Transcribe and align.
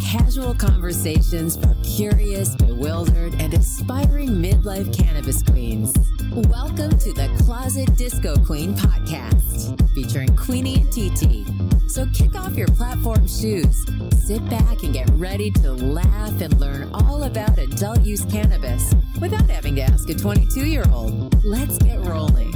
casual 0.00 0.54
conversations 0.54 1.56
for 1.56 1.74
curious, 1.84 2.54
bewildered, 2.56 3.34
and 3.34 3.52
aspiring 3.54 4.28
midlife 4.28 4.96
cannabis 4.96 5.42
queens. 5.42 5.92
Welcome 6.32 6.98
to 6.98 7.12
the 7.12 7.28
Closet 7.44 7.94
Disco 7.96 8.34
Queen 8.44 8.74
podcast, 8.74 9.78
featuring 9.94 10.34
Queenie 10.36 10.82
and 10.82 10.90
TT. 10.90 11.90
So 11.90 12.06
kick 12.14 12.34
off 12.34 12.56
your 12.56 12.68
platform 12.68 13.26
shoes, 13.28 13.84
sit 14.12 14.44
back, 14.48 14.82
and 14.82 14.92
get 14.92 15.08
ready 15.10 15.50
to 15.52 15.72
laugh 15.72 16.40
and 16.40 16.58
learn 16.58 16.90
all 16.94 17.24
about 17.24 17.58
adult 17.58 18.00
use 18.02 18.24
cannabis 18.24 18.94
without 19.20 19.48
having 19.50 19.76
to 19.76 19.82
ask 19.82 20.08
a 20.08 20.14
22 20.14 20.66
year 20.66 20.84
old. 20.92 21.44
Let's 21.44 21.78
get 21.78 22.00
rolling. 22.00 22.52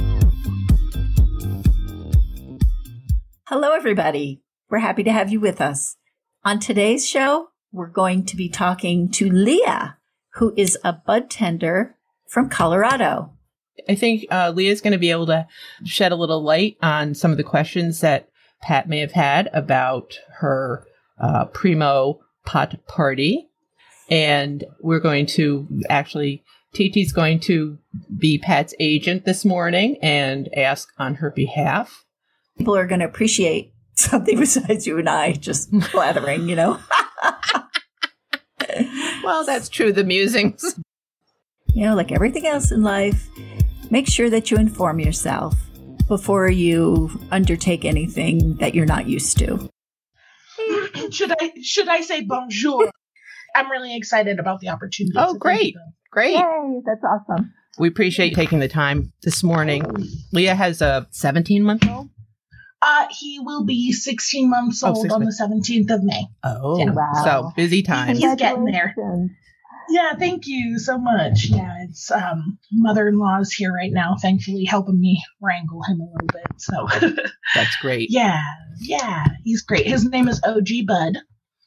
Hello, 3.47 3.73
everybody. 3.73 4.41
We're 4.69 4.79
happy 4.79 5.03
to 5.03 5.11
have 5.11 5.31
you 5.31 5.39
with 5.39 5.61
us. 5.61 5.95
On 6.45 6.59
today's 6.59 7.09
show, 7.09 7.47
we're 7.71 7.87
going 7.87 8.23
to 8.25 8.35
be 8.35 8.49
talking 8.49 9.09
to 9.13 9.27
Leah, 9.27 9.97
who 10.35 10.53
is 10.55 10.77
a 10.83 10.93
bud 10.93 11.27
tender 11.27 11.95
from 12.27 12.49
Colorado. 12.49 13.33
I 13.89 13.95
think 13.95 14.27
uh, 14.29 14.53
is 14.55 14.79
going 14.79 14.91
to 14.91 14.99
be 14.99 15.09
able 15.09 15.25
to 15.25 15.47
shed 15.85 16.11
a 16.11 16.15
little 16.15 16.43
light 16.43 16.77
on 16.83 17.15
some 17.15 17.31
of 17.31 17.37
the 17.37 17.43
questions 17.43 18.01
that 18.01 18.29
Pat 18.61 18.87
may 18.87 18.99
have 18.99 19.13
had 19.13 19.49
about 19.53 20.19
her 20.37 20.85
uh, 21.19 21.45
primo 21.45 22.19
pot 22.45 22.75
party. 22.87 23.49
And 24.11 24.65
we're 24.81 24.99
going 24.99 25.25
to 25.25 25.67
actually, 25.89 26.43
TT's 26.75 27.11
going 27.11 27.39
to 27.39 27.79
be 28.15 28.37
Pat's 28.37 28.75
agent 28.79 29.25
this 29.25 29.45
morning 29.45 29.97
and 29.99 30.47
ask 30.55 30.89
on 30.99 31.15
her 31.15 31.31
behalf. 31.31 32.05
People 32.55 32.77
are 32.77 32.85
going 32.85 32.99
to 32.99 33.07
appreciate 33.07 33.73
something 33.95 34.39
besides 34.39 34.85
you 34.85 34.97
and 34.97 35.09
I 35.09 35.33
just 35.33 35.71
blathering, 35.91 36.49
you 36.49 36.55
know? 36.55 36.79
well, 39.23 39.45
that's 39.45 39.69
true, 39.69 39.91
the 39.91 40.03
musings. 40.03 40.75
You 41.67 41.87
know, 41.87 41.95
like 41.95 42.13
everything 42.13 42.47
else 42.47 42.71
in 42.71 42.83
life, 42.83 43.27
make 43.91 44.07
sure 44.07 44.29
that 44.29 44.49
you 44.49 44.55
inform 44.55 45.01
yourself 45.01 45.55
before 46.07 46.47
you 46.47 47.09
undertake 47.31 47.83
anything 47.83 48.55
that 48.61 48.73
you're 48.73 48.85
not 48.85 49.09
used 49.09 49.37
to. 49.39 49.69
should 51.11 51.33
I 51.33 51.51
should 51.61 51.89
I 51.89 51.99
say 51.99 52.21
bonjour? 52.21 52.89
I'm 53.53 53.69
really 53.69 53.93
excited 53.93 54.39
about 54.39 54.61
the 54.61 54.69
opportunity. 54.69 55.17
Oh, 55.17 55.33
great. 55.33 55.75
Great. 56.11 56.35
Yay, 56.35 56.81
that's 56.85 57.03
awesome. 57.03 57.51
We 57.77 57.89
appreciate 57.89 58.29
you 58.29 58.35
taking 58.35 58.59
the 58.59 58.69
time 58.69 59.11
this 59.23 59.43
morning. 59.43 59.83
Leah 60.31 60.55
has 60.55 60.81
a 60.81 61.07
17 61.11 61.61
month 61.61 61.85
old. 61.89 62.07
Uh, 62.87 63.07
he 63.09 63.39
will 63.39 63.65
be 63.65 63.91
16 63.91 64.47
months 64.49 64.83
Oh, 64.83 64.93
old 64.93 65.11
on 65.11 65.21
months. 65.23 65.39
the 65.39 65.43
17th 65.43 65.89
of 65.91 66.03
May. 66.03 66.27
Oh, 66.43 66.77
Yeah. 66.77 66.91
Wow. 66.91 67.11
so 67.23 67.51
busy 67.55 67.81
time. 67.81 68.15
He's 68.15 68.35
getting 68.35 68.65
there. 68.65 68.93
Yeah, 69.89 70.13
thank 70.15 70.47
you 70.47 70.77
so 70.79 70.97
much. 70.97 71.45
Yeah, 71.49 71.83
it's 71.87 72.09
um 72.11 72.57
mother-in-law's 72.71 73.51
here 73.53 73.71
right 73.73 73.91
now, 73.91 74.15
thankfully 74.21 74.63
helping 74.65 74.99
me 74.99 75.21
wrangle 75.41 75.83
him 75.83 75.99
a 76.01 76.05
little 76.05 76.27
bit. 76.31 76.47
So 76.57 76.87
That's 77.55 77.75
great. 77.81 78.07
yeah, 78.11 78.41
yeah, 78.79 79.25
he's 79.43 79.61
great. 79.61 79.85
His 79.85 80.03
name 80.05 80.27
is 80.27 80.41
OG 80.43 80.85
Bud. 80.87 81.17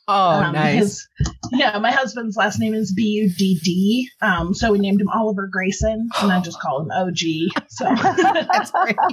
Oh, 0.08 0.30
Um, 0.42 0.52
nice. 0.54 0.74
his- 0.78 1.08
yeah, 1.52 1.78
my 1.78 1.90
husband's 1.90 2.36
last 2.36 2.58
name 2.58 2.74
is 2.74 2.92
B 2.94 3.02
U 3.02 3.30
D 3.36 3.58
D. 3.62 4.08
Um, 4.22 4.54
so 4.54 4.72
we 4.72 4.78
named 4.78 5.00
him 5.00 5.08
Oliver 5.08 5.48
Grayson, 5.52 6.08
and 6.22 6.32
I 6.32 6.40
just 6.40 6.58
call 6.60 6.80
him 6.82 6.90
OG. 6.90 7.18
So 7.68 7.84
That's 7.94 8.70
great. 8.70 8.96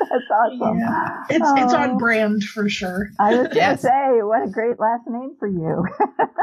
That's 0.00 0.24
awesome. 0.32 0.78
Yeah. 0.78 1.16
it's 1.30 1.50
it's 1.64 1.72
Oh. 1.74 1.76
on 1.76 1.98
brand 1.98 2.42
for 2.44 2.68
sure. 2.68 3.08
I 3.20 3.30
was 3.30 3.38
going 3.38 3.50
to 3.50 3.56
Yes. 3.56 3.82
say, 3.82 3.88
what 4.22 4.46
a 4.46 4.50
great 4.50 4.78
last 4.80 5.02
name 5.06 5.36
for 5.38 5.46
you. 5.48 5.84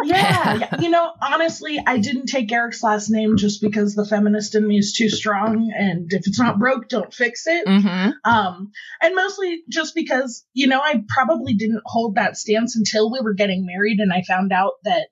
Yeah, 0.04 0.58
yeah, 0.58 0.82
you 0.82 0.90
know, 0.90 1.10
honestly, 1.20 1.82
I 1.84 1.98
didn't 1.98 2.28
take 2.28 2.52
Eric's 2.52 2.84
last 2.84 3.10
name 3.10 3.38
just 3.38 3.60
because 3.60 3.96
the 3.96 4.06
feminist 4.06 4.54
in 4.54 4.68
me 4.68 4.78
is 4.78 4.94
too 4.94 5.10
strong, 5.10 5.72
and 5.76 6.06
if 6.12 6.28
it's 6.28 6.38
not 6.40 6.60
broke, 6.60 6.90
don't 6.90 7.12
fix 7.12 7.48
it. 7.48 7.66
hmm 7.68 8.10
Um, 8.24 8.72
and 9.02 9.16
mostly 9.16 9.64
just 9.68 9.96
because, 9.96 10.46
you 10.54 10.68
know, 10.68 10.80
I 10.80 11.02
probably 11.08 11.56
didn't 11.56 11.82
hold 11.86 12.16
that 12.16 12.38
stance 12.38 12.76
until 12.76 13.12
we 13.12 13.20
were 13.22 13.34
getting 13.34 13.66
married 13.66 13.95
and 14.00 14.12
I 14.14 14.24
found 14.28 14.52
out 14.52 14.74
that 14.84 15.08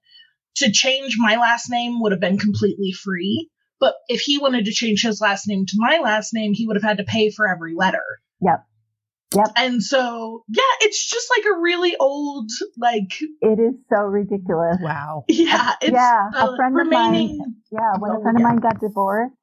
to 0.58 0.72
change 0.72 1.16
my 1.18 1.36
last 1.38 1.70
name 1.70 2.02
would 2.02 2.12
have 2.12 2.22
been 2.22 2.38
completely 2.38 2.92
free. 2.92 3.50
But 3.80 3.96
if 4.08 4.22
he 4.22 4.38
wanted 4.38 4.66
to 4.66 4.72
change 4.72 5.02
his 5.04 5.20
last 5.20 5.48
name 5.48 5.66
to 5.66 5.74
my 5.78 6.00
last 6.02 6.34
name, 6.34 6.54
he 6.54 6.68
would 6.68 6.76
have 6.78 6.84
had 6.84 6.98
to 6.98 7.04
pay 7.04 7.30
for 7.32 7.48
every 7.48 7.74
letter. 7.76 8.04
Yep. 8.42 8.66
Yep. 9.36 9.48
And 9.58 9.82
so, 9.84 10.44
yeah, 10.48 10.62
it's 10.82 11.10
just 11.10 11.28
like 11.36 11.46
a 11.46 11.60
really 11.60 11.96
old, 12.00 12.50
like, 12.78 13.12
It 13.42 13.60
is 13.60 13.74
so 13.90 14.02
ridiculous. 14.04 14.78
Wow. 14.80 15.26
yeah, 15.28 15.74
it's 15.82 15.92
Yeah, 15.92 16.30
a 16.36 16.48
the 16.52 16.56
friend 16.56 16.80
of 16.80 16.88
mine- 16.88 17.56
Yeah, 17.72 17.98
when 17.98 18.12
Oh, 18.12 18.20
a 18.20 18.22
friend 18.22 18.38
yeah. 18.38 18.46
of 18.46 18.50
mine 18.52 18.60
got 18.60 18.80
divorced, 18.80 19.34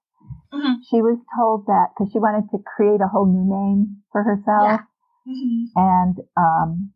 Mhm, 0.53 0.77
she 0.89 1.03
was 1.03 1.19
told 1.37 1.67
that 1.67 1.89
because 1.95 2.13
she 2.13 2.19
wanted 2.19 2.49
to 2.51 2.59
create 2.65 3.01
a 3.01 3.09
whole 3.09 3.27
new 3.27 3.45
name 3.45 4.03
for 4.13 4.23
herself. 4.23 4.81
mhm. 5.27 5.67
And 5.77 6.17
um, 6.37 6.93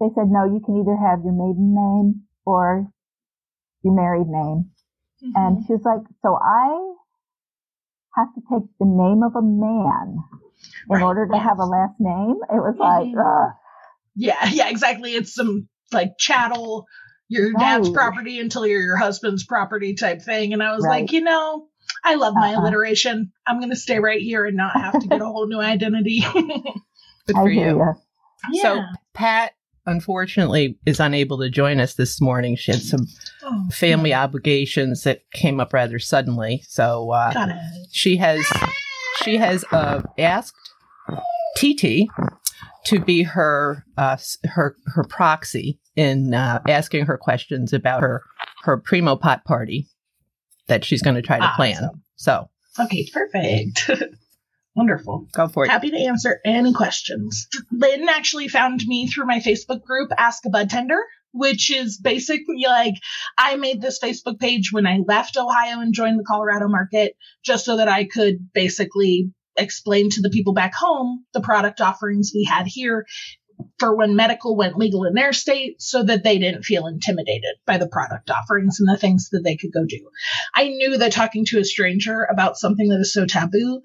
they 0.00 0.06
said, 0.14 0.28
no, 0.28 0.44
you 0.44 0.60
can 0.64 0.76
either 0.80 0.96
have 0.96 1.20
your 1.24 1.32
maiden 1.34 1.74
name 1.74 2.22
or 2.46 2.86
your 3.82 3.94
married 3.94 4.28
name. 4.28 4.70
Mhm. 5.24 5.32
And 5.34 5.64
she 5.66 5.72
was 5.74 5.82
like, 5.84 6.02
so 6.22 6.36
I 6.36 6.94
have 8.16 8.28
to 8.34 8.40
take 8.52 8.68
the 8.78 8.86
name 8.86 9.22
of 9.22 9.34
a 9.36 9.42
man 9.42 10.18
in 10.90 10.96
Right, 10.96 11.02
order 11.02 11.26
to 11.26 11.34
yes. 11.34 11.42
have 11.44 11.58
a 11.58 11.64
last 11.64 11.94
name. 12.00 12.36
It 12.50 12.60
was 12.60 12.76
like, 12.78 13.08
Mhm. 13.08 13.18
ugh. 13.18 13.52
Yeah, 14.14 14.48
yeah, 14.50 14.68
exactly. 14.68 15.14
It's 15.14 15.34
some 15.34 15.68
like 15.92 16.18
chattel, 16.18 16.86
your 17.28 17.52
dad's 17.52 17.88
property 17.90 18.40
until 18.40 18.66
you're 18.66 18.80
your 18.80 18.96
husband's 18.96 19.44
property 19.44 19.94
type 19.94 20.22
thing. 20.22 20.52
And 20.52 20.62
I 20.62 20.74
was 20.74 20.84
Right. 20.84 21.02
like, 21.02 21.12
you 21.12 21.20
know, 21.20 21.68
I 22.04 22.14
love 22.16 22.34
my 22.34 22.52
Uh-uh. 22.54 22.62
alliteration. 22.62 23.32
I'm 23.46 23.58
going 23.58 23.70
to 23.70 23.76
stay 23.76 23.98
right 24.00 24.20
here 24.20 24.44
and 24.44 24.56
not 24.56 24.76
have 24.76 24.98
to 24.98 25.08
get 25.08 25.20
a 25.20 25.24
whole 25.26 25.46
new 25.46 25.60
identity. 25.60 26.20
Good 27.26 27.36
for 27.36 27.48
hear 27.48 27.68
you. 27.70 27.94
yeah. 28.52 28.62
So 28.62 28.82
Pat, 29.14 29.52
unfortunately, 29.88 30.78
is 30.86 31.00
unable 31.00 31.38
to 31.38 31.50
join 31.50 31.80
us 31.80 31.94
this 31.94 32.20
morning. 32.20 32.56
She 32.56 32.72
had 32.72 32.82
some 32.82 33.06
Oh, 33.50 33.66
family 33.72 34.12
obligations 34.12 35.04
that 35.04 35.22
came 35.32 35.58
up 35.58 35.72
rather 35.72 35.98
suddenly. 35.98 36.62
So 36.68 37.10
uh, 37.12 37.32
she 37.90 38.16
has 38.18 38.44
she 39.22 39.38
has 39.38 39.64
uh, 39.72 40.02
asked 40.18 40.54
TT 41.56 42.08
to 42.86 43.00
be 43.00 43.22
her 43.22 43.84
uh, 43.96 44.18
her 44.44 44.76
her 44.86 45.04
proxy 45.04 45.78
in 45.96 46.34
uh, 46.34 46.60
asking 46.68 47.06
her 47.06 47.16
questions 47.16 47.72
about 47.72 48.02
her 48.02 48.22
her 48.64 48.76
primo 48.76 49.16
pot 49.16 49.44
party 49.44 49.86
that 50.66 50.84
she's 50.84 51.00
going 51.00 51.16
to 51.16 51.22
try 51.22 51.38
to 51.38 51.50
plan. 51.56 51.88
So 52.16 52.50
Okay, 52.78 53.08
perfect. 53.12 53.90
Wonderful. 54.78 55.26
go 55.32 55.48
for 55.48 55.64
it. 55.64 55.70
Happy 55.70 55.90
to 55.90 55.96
answer 55.96 56.38
any 56.44 56.72
questions. 56.72 57.48
Lynn 57.72 58.08
actually 58.08 58.46
found 58.46 58.80
me 58.86 59.08
through 59.08 59.26
my 59.26 59.40
Facebook 59.40 59.82
group, 59.82 60.12
Ask 60.16 60.46
a 60.46 60.50
Bud 60.50 60.70
Tender, 60.70 61.00
which 61.32 61.68
is 61.68 61.98
basically 61.98 62.62
like 62.64 62.94
I 63.36 63.56
made 63.56 63.82
this 63.82 63.98
Facebook 63.98 64.38
page 64.38 64.70
when 64.70 64.86
I 64.86 65.00
left 65.04 65.36
Ohio 65.36 65.80
and 65.80 65.92
joined 65.92 66.20
the 66.20 66.24
Colorado 66.24 66.68
market 66.68 67.16
just 67.44 67.64
so 67.64 67.78
that 67.78 67.88
I 67.88 68.04
could 68.04 68.52
basically 68.54 69.32
explain 69.56 70.10
to 70.10 70.20
the 70.20 70.30
people 70.30 70.54
back 70.54 70.74
home 70.76 71.24
the 71.32 71.40
product 71.40 71.80
offerings 71.80 72.30
we 72.32 72.44
had 72.44 72.68
here 72.68 73.04
for 73.80 73.96
when 73.96 74.14
medical 74.14 74.56
went 74.56 74.76
legal 74.76 75.02
in 75.06 75.14
their 75.14 75.32
state 75.32 75.82
so 75.82 76.04
that 76.04 76.22
they 76.22 76.38
didn't 76.38 76.62
feel 76.64 76.86
intimidated 76.86 77.56
by 77.66 77.78
the 77.78 77.88
product 77.88 78.30
offerings 78.30 78.78
and 78.78 78.88
the 78.88 78.96
things 78.96 79.30
that 79.30 79.42
they 79.42 79.56
could 79.56 79.72
go 79.72 79.84
do. 79.84 80.08
I 80.54 80.68
knew 80.68 80.98
that 80.98 81.10
talking 81.10 81.44
to 81.46 81.58
a 81.58 81.64
stranger 81.64 82.22
about 82.30 82.56
something 82.56 82.88
that 82.90 83.00
is 83.00 83.12
so 83.12 83.26
taboo 83.26 83.80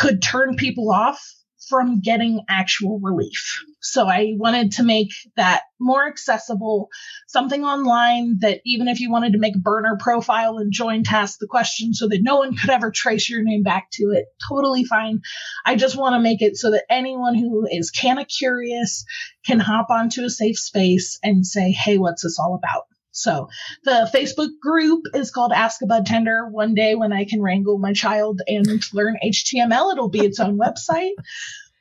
could 0.00 0.22
turn 0.22 0.56
people 0.56 0.90
off 0.90 1.20
from 1.68 2.00
getting 2.00 2.40
actual 2.48 2.98
relief. 3.00 3.62
So 3.82 4.06
I 4.08 4.32
wanted 4.36 4.72
to 4.72 4.82
make 4.82 5.10
that 5.36 5.62
more 5.78 6.08
accessible, 6.08 6.88
something 7.28 7.64
online 7.64 8.38
that 8.40 8.60
even 8.64 8.88
if 8.88 9.00
you 9.00 9.10
wanted 9.10 9.34
to 9.34 9.38
make 9.38 9.56
a 9.56 9.60
burner 9.60 9.96
profile 10.00 10.56
and 10.56 10.72
join 10.72 11.04
to 11.04 11.14
ask 11.14 11.38
the 11.38 11.46
question 11.46 11.92
so 11.92 12.08
that 12.08 12.22
no 12.22 12.38
one 12.38 12.56
could 12.56 12.70
ever 12.70 12.90
trace 12.90 13.28
your 13.28 13.42
name 13.42 13.62
back 13.62 13.90
to 13.92 14.04
it, 14.14 14.24
totally 14.48 14.84
fine. 14.84 15.20
I 15.64 15.76
just 15.76 15.96
want 15.96 16.14
to 16.14 16.20
make 16.20 16.40
it 16.42 16.56
so 16.56 16.70
that 16.70 16.84
anyone 16.90 17.34
who 17.34 17.68
is 17.70 17.90
kind 17.90 18.18
of 18.18 18.26
curious 18.26 19.04
can 19.46 19.60
hop 19.60 19.90
onto 19.90 20.24
a 20.24 20.30
safe 20.30 20.58
space 20.58 21.18
and 21.22 21.46
say, 21.46 21.70
hey, 21.70 21.98
what's 21.98 22.22
this 22.22 22.38
all 22.38 22.54
about? 22.54 22.86
So 23.12 23.48
the 23.84 24.10
Facebook 24.14 24.50
group 24.60 25.04
is 25.14 25.30
called 25.30 25.52
Ask 25.52 25.82
a 25.82 25.86
Bud 25.86 26.06
Tender. 26.06 26.48
One 26.48 26.74
day 26.74 26.94
when 26.94 27.12
I 27.12 27.24
can 27.24 27.42
wrangle 27.42 27.78
my 27.78 27.92
child 27.92 28.40
and 28.46 28.66
learn 28.92 29.16
HTML, 29.24 29.92
it'll 29.92 30.08
be 30.08 30.24
its 30.24 30.40
own 30.40 30.58
website. 30.58 31.14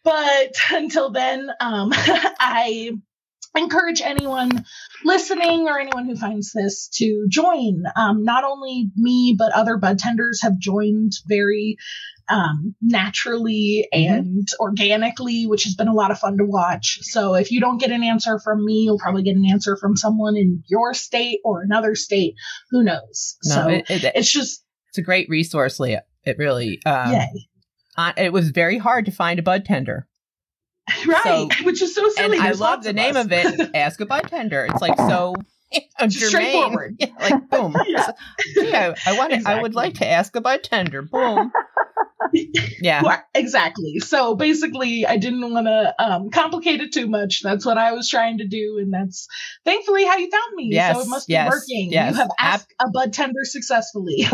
But 0.03 0.55
until 0.71 1.11
then, 1.11 1.49
um, 1.59 1.91
I 1.95 2.91
encourage 3.55 4.01
anyone 4.01 4.65
listening 5.03 5.67
or 5.67 5.79
anyone 5.79 6.05
who 6.05 6.15
finds 6.15 6.51
this 6.53 6.87
to 6.95 7.25
join. 7.29 7.83
Um, 7.95 8.23
not 8.23 8.43
only 8.43 8.89
me, 8.95 9.35
but 9.37 9.51
other 9.53 9.77
bud 9.77 9.97
tenders 9.99 10.41
have 10.43 10.57
joined 10.59 11.13
very 11.27 11.77
um, 12.29 12.75
naturally 12.81 13.87
Mm-hmm. 13.93 14.13
and 14.13 14.47
organically, 14.59 15.47
which 15.47 15.63
has 15.63 15.73
been 15.75 15.87
a 15.87 15.93
lot 15.93 16.11
of 16.11 16.19
fun 16.19 16.37
to 16.37 16.45
watch. 16.45 16.99
So 17.01 17.33
if 17.33 17.51
you 17.51 17.59
don't 17.59 17.79
get 17.79 17.91
an 17.91 18.03
answer 18.03 18.39
from 18.39 18.63
me, 18.63 18.83
you'll 18.83 18.99
probably 18.99 19.23
get 19.23 19.35
an 19.35 19.45
answer 19.49 19.75
from 19.77 19.95
someone 19.97 20.35
in 20.37 20.63
your 20.67 20.93
state 20.93 21.39
or 21.43 21.61
another 21.63 21.95
state. 21.95 22.35
Who 22.69 22.83
knows? 22.83 23.35
No, 23.45 23.55
so 23.55 23.67
it, 23.69 23.89
it- 23.89 24.11
it's 24.15 24.31
just 24.31 24.63
it's 24.89 24.97
a 24.97 25.01
great 25.03 25.27
resource, 25.29 25.79
Leah. 25.79 26.03
It 26.23 26.37
really. 26.37 26.79
Um, 26.85 27.13
yay. 27.13 27.47
uh, 27.97 28.13
it 28.17 28.33
was 28.33 28.49
very 28.49 28.77
hard 28.79 29.05
to 29.05 29.11
find 29.11 29.39
a 29.39 29.43
bud 29.43 29.65
tender, 29.65 30.07
right, 31.07 31.23
so- 31.51 31.63
which 31.65 31.81
is 31.81 31.95
so 31.95 32.03
and 32.05 32.13
silly. 32.13 32.37
I 32.39 32.51
love 32.51 32.83
the 32.83 32.89
of 32.89 32.95
name 32.95 33.15
us. 33.17 33.25
of 33.25 33.31
it. 33.31 33.71
Ask 33.75 33.99
a 34.01 34.05
bud 34.05 34.23
tender. 34.27 34.65
It's 34.65 34.81
like 34.81 34.97
so 34.97 35.35
germane. 36.01 36.11
Straightforward. 36.11 36.95
Yeah, 36.99 37.07
like 37.19 37.49
boom. 37.49 37.75
Yeah. 37.87 38.11
yeah, 38.55 38.95
I 39.05 39.17
want. 39.17 39.33
to 39.33 39.41
I 39.45 39.61
would 39.61 39.75
like 39.75 39.95
to 39.95 40.07
ask 40.07 40.35
a 40.35 40.41
bud 40.41 40.63
tender. 40.63 41.01
Boom. 41.03 41.51
Yeah. 42.81 43.01
Well, 43.03 43.21
exactly. 43.33 43.99
So 43.99 44.35
basically, 44.35 45.05
I 45.05 45.17
didn't 45.17 45.41
want 45.51 45.67
to 45.67 45.95
um, 45.99 46.29
complicate 46.31 46.81
it 46.81 46.91
too 46.91 47.07
much. 47.07 47.41
That's 47.43 47.65
what 47.65 47.77
I 47.77 47.91
was 47.93 48.09
trying 48.09 48.39
to 48.39 48.47
do, 48.47 48.77
and 48.79 48.91
that's 48.93 49.27
thankfully 49.65 50.05
how 50.05 50.17
you 50.17 50.29
found 50.29 50.55
me. 50.55 50.69
Yes, 50.71 50.95
so 50.95 51.01
it 51.03 51.07
must 51.07 51.29
yes, 51.29 51.45
be 51.45 51.49
working. 51.55 51.91
yes. 51.91 52.11
You 52.13 52.17
have 52.19 52.29
asked 52.39 52.73
a 52.79 52.89
bud 52.89 53.13
tender 53.13 53.43
successfully. 53.43 54.27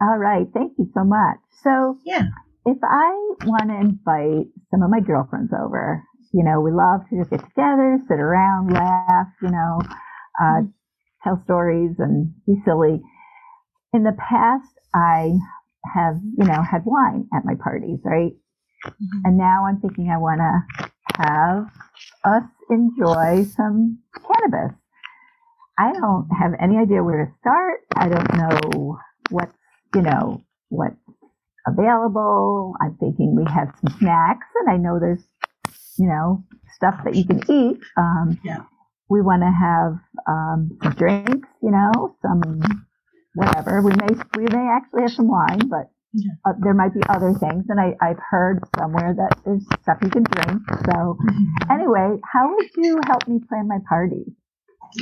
All 0.00 0.18
right. 0.18 0.46
Thank 0.52 0.72
you 0.78 0.88
so 0.94 1.04
much. 1.04 1.38
So, 1.62 1.98
Yeah. 2.04 2.22
if 2.66 2.78
I 2.82 3.10
want 3.44 3.68
to 3.68 3.80
invite 3.80 4.46
some 4.70 4.82
of 4.82 4.90
my 4.90 5.00
girlfriends 5.00 5.52
over, 5.52 6.02
you 6.32 6.44
know, 6.44 6.60
we 6.60 6.70
love 6.72 7.00
to 7.08 7.18
just 7.18 7.30
get 7.30 7.40
together, 7.40 7.98
sit 8.08 8.20
around, 8.20 8.72
laugh, 8.72 9.28
you 9.42 9.50
know, 9.50 9.80
uh, 10.40 10.60
tell 11.24 11.40
stories 11.44 11.96
and 11.98 12.32
be 12.46 12.54
silly. 12.64 13.00
In 13.92 14.04
the 14.04 14.16
past, 14.18 14.68
I 14.94 15.32
have, 15.94 16.16
you 16.36 16.44
know, 16.44 16.62
had 16.62 16.82
wine 16.84 17.28
at 17.34 17.44
my 17.44 17.54
parties, 17.62 18.00
right? 18.04 18.32
And 19.24 19.38
now 19.38 19.66
I'm 19.66 19.80
thinking 19.80 20.10
I 20.10 20.18
want 20.18 20.40
to 20.40 20.90
have 21.16 21.66
us 22.24 22.44
enjoy 22.70 23.44
some 23.56 23.98
cannabis. 24.14 24.76
I 25.78 25.92
don't 25.92 26.28
have 26.38 26.52
any 26.60 26.76
idea 26.76 27.02
where 27.02 27.26
to 27.26 27.32
start. 27.40 27.80
I 27.96 28.08
don't 28.08 28.36
know 28.36 28.98
what's, 29.30 29.52
you 29.94 30.02
know, 30.02 30.42
what's 30.68 30.96
available. 31.68 32.74
I'm 32.80 32.96
thinking 32.98 33.36
we 33.36 33.44
have 33.52 33.68
some 33.80 33.98
snacks 33.98 34.46
and 34.60 34.70
I 34.70 34.76
know 34.76 34.98
there's, 35.00 35.24
you 35.98 36.06
know, 36.08 36.44
stuff 36.74 37.00
that 37.04 37.14
you 37.14 37.24
can 37.24 37.40
eat. 37.50 37.80
Um, 37.96 38.38
Yeah. 38.44 38.62
We 39.10 39.22
want 39.22 39.40
to 39.42 39.50
have 39.50 39.98
um, 40.28 40.78
some 40.82 40.92
drinks, 40.92 41.48
you 41.62 41.70
know, 41.70 42.14
some 42.20 42.42
whatever. 43.34 43.80
We 43.80 43.92
may 43.92 44.08
we 44.36 44.44
may 44.44 44.68
actually 44.68 45.02
have 45.02 45.12
some 45.12 45.28
wine, 45.28 45.68
but 45.68 45.90
uh, 46.44 46.52
there 46.60 46.74
might 46.74 46.92
be 46.92 47.00
other 47.08 47.32
things. 47.40 47.64
And 47.70 47.80
I, 47.80 47.94
I've 48.02 48.18
heard 48.30 48.60
somewhere 48.76 49.14
that 49.16 49.38
there's 49.46 49.64
stuff 49.82 49.98
you 50.02 50.10
can 50.10 50.24
drink. 50.24 50.60
So 50.92 51.16
anyway, 51.70 52.18
how 52.30 52.54
would 52.54 52.68
you 52.76 53.00
help 53.06 53.26
me 53.28 53.40
plan 53.48 53.66
my 53.68 53.78
party? 53.88 54.24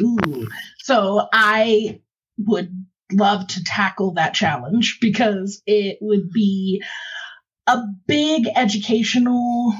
Ooh. 0.01 0.49
So 0.79 1.29
I 1.33 2.01
would 2.39 2.71
love 3.13 3.47
to 3.47 3.65
tackle 3.65 4.15
that 4.15 4.35
challenge 4.35 4.99
because 5.01 5.63
it 5.67 5.99
would 6.01 6.31
be 6.33 6.83
a 7.67 7.83
big 8.07 8.47
educational 8.55 9.75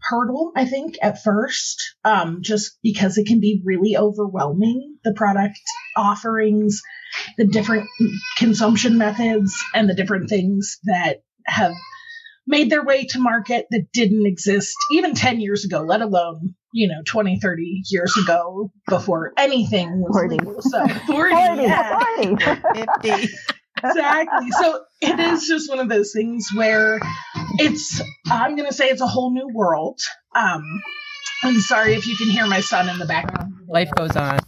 hurdle, 0.00 0.52
I 0.56 0.64
think, 0.64 0.96
at 1.02 1.22
first, 1.22 1.94
um, 2.04 2.38
just 2.42 2.78
because 2.82 3.18
it 3.18 3.26
can 3.26 3.40
be 3.40 3.62
really 3.64 3.96
overwhelming. 3.96 4.96
The 5.04 5.12
product 5.12 5.58
offerings, 5.96 6.82
the 7.36 7.46
different 7.46 7.88
consumption 8.38 8.98
methods, 8.98 9.54
and 9.74 9.88
the 9.88 9.94
different 9.94 10.28
things 10.28 10.78
that 10.84 11.22
have 11.46 11.74
made 12.46 12.70
their 12.70 12.84
way 12.84 13.04
to 13.06 13.20
market 13.20 13.66
that 13.70 13.92
didn't 13.92 14.26
exist 14.26 14.74
even 14.92 15.14
10 15.14 15.40
years 15.40 15.64
ago, 15.64 15.82
let 15.82 16.02
alone, 16.02 16.54
you 16.72 16.88
know, 16.88 17.02
20, 17.06 17.38
30 17.40 17.82
years 17.90 18.16
ago 18.16 18.70
before 18.88 19.32
anything 19.36 20.00
was 20.00 20.12
40. 20.12 20.36
legal. 20.38 20.62
So 20.62 20.86
40, 21.06 21.34
Party, 21.34 21.62
yeah 21.62 21.98
party. 21.98 22.36
Fifty. 23.02 23.32
exactly. 23.84 24.50
So 24.52 24.80
it 25.00 25.18
is 25.20 25.46
just 25.46 25.68
one 25.68 25.78
of 25.80 25.88
those 25.88 26.12
things 26.12 26.48
where 26.54 27.00
it's, 27.58 28.00
I'm 28.30 28.56
going 28.56 28.68
to 28.68 28.74
say 28.74 28.86
it's 28.88 29.00
a 29.00 29.06
whole 29.06 29.32
new 29.32 29.48
world. 29.52 29.98
Um, 30.34 30.62
I'm 31.42 31.58
sorry 31.60 31.94
if 31.94 32.06
you 32.06 32.16
can 32.16 32.28
hear 32.28 32.46
my 32.46 32.60
son 32.60 32.88
in 32.88 32.98
the 32.98 33.06
background. 33.06 33.54
Life 33.68 33.90
goes 33.96 34.14
on. 34.16 34.40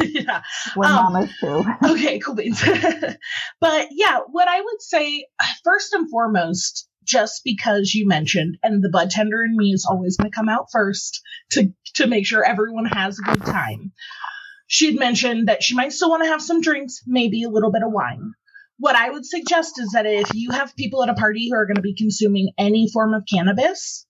yeah. 0.00 0.42
We're 0.76 0.86
Um, 0.86 1.12
mamas 1.12 1.30
too. 1.40 1.64
Okay, 1.84 2.18
cool 2.18 2.34
beans. 2.34 2.62
but 3.60 3.88
yeah, 3.92 4.18
what 4.30 4.48
I 4.48 4.60
would 4.60 4.82
say 4.82 5.26
first 5.64 5.92
and 5.94 6.10
foremost, 6.10 6.88
just 7.04 7.42
because 7.44 7.94
you 7.94 8.06
mentioned, 8.06 8.58
and 8.62 8.82
the 8.82 8.88
bud 8.88 9.10
tender 9.10 9.44
in 9.44 9.56
me 9.56 9.72
is 9.72 9.86
always 9.88 10.16
going 10.16 10.30
to 10.30 10.34
come 10.34 10.48
out 10.48 10.68
first 10.72 11.22
to 11.50 11.72
to 11.94 12.06
make 12.06 12.26
sure 12.26 12.44
everyone 12.44 12.86
has 12.86 13.18
a 13.18 13.22
good 13.22 13.44
time. 13.44 13.92
She'd 14.66 14.98
mentioned 14.98 15.48
that 15.48 15.62
she 15.62 15.74
might 15.74 15.92
still 15.92 16.10
want 16.10 16.24
to 16.24 16.30
have 16.30 16.42
some 16.42 16.60
drinks, 16.60 17.02
maybe 17.06 17.42
a 17.42 17.50
little 17.50 17.70
bit 17.70 17.82
of 17.82 17.92
wine. 17.92 18.32
What 18.78 18.96
I 18.96 19.10
would 19.10 19.24
suggest 19.24 19.78
is 19.78 19.92
that 19.92 20.06
if 20.06 20.34
you 20.34 20.50
have 20.50 20.74
people 20.74 21.02
at 21.02 21.08
a 21.08 21.14
party 21.14 21.48
who 21.48 21.56
are 21.56 21.66
going 21.66 21.76
to 21.76 21.82
be 21.82 21.94
consuming 21.94 22.52
any 22.58 22.88
form 22.90 23.14
of 23.14 23.24
cannabis, 23.30 24.06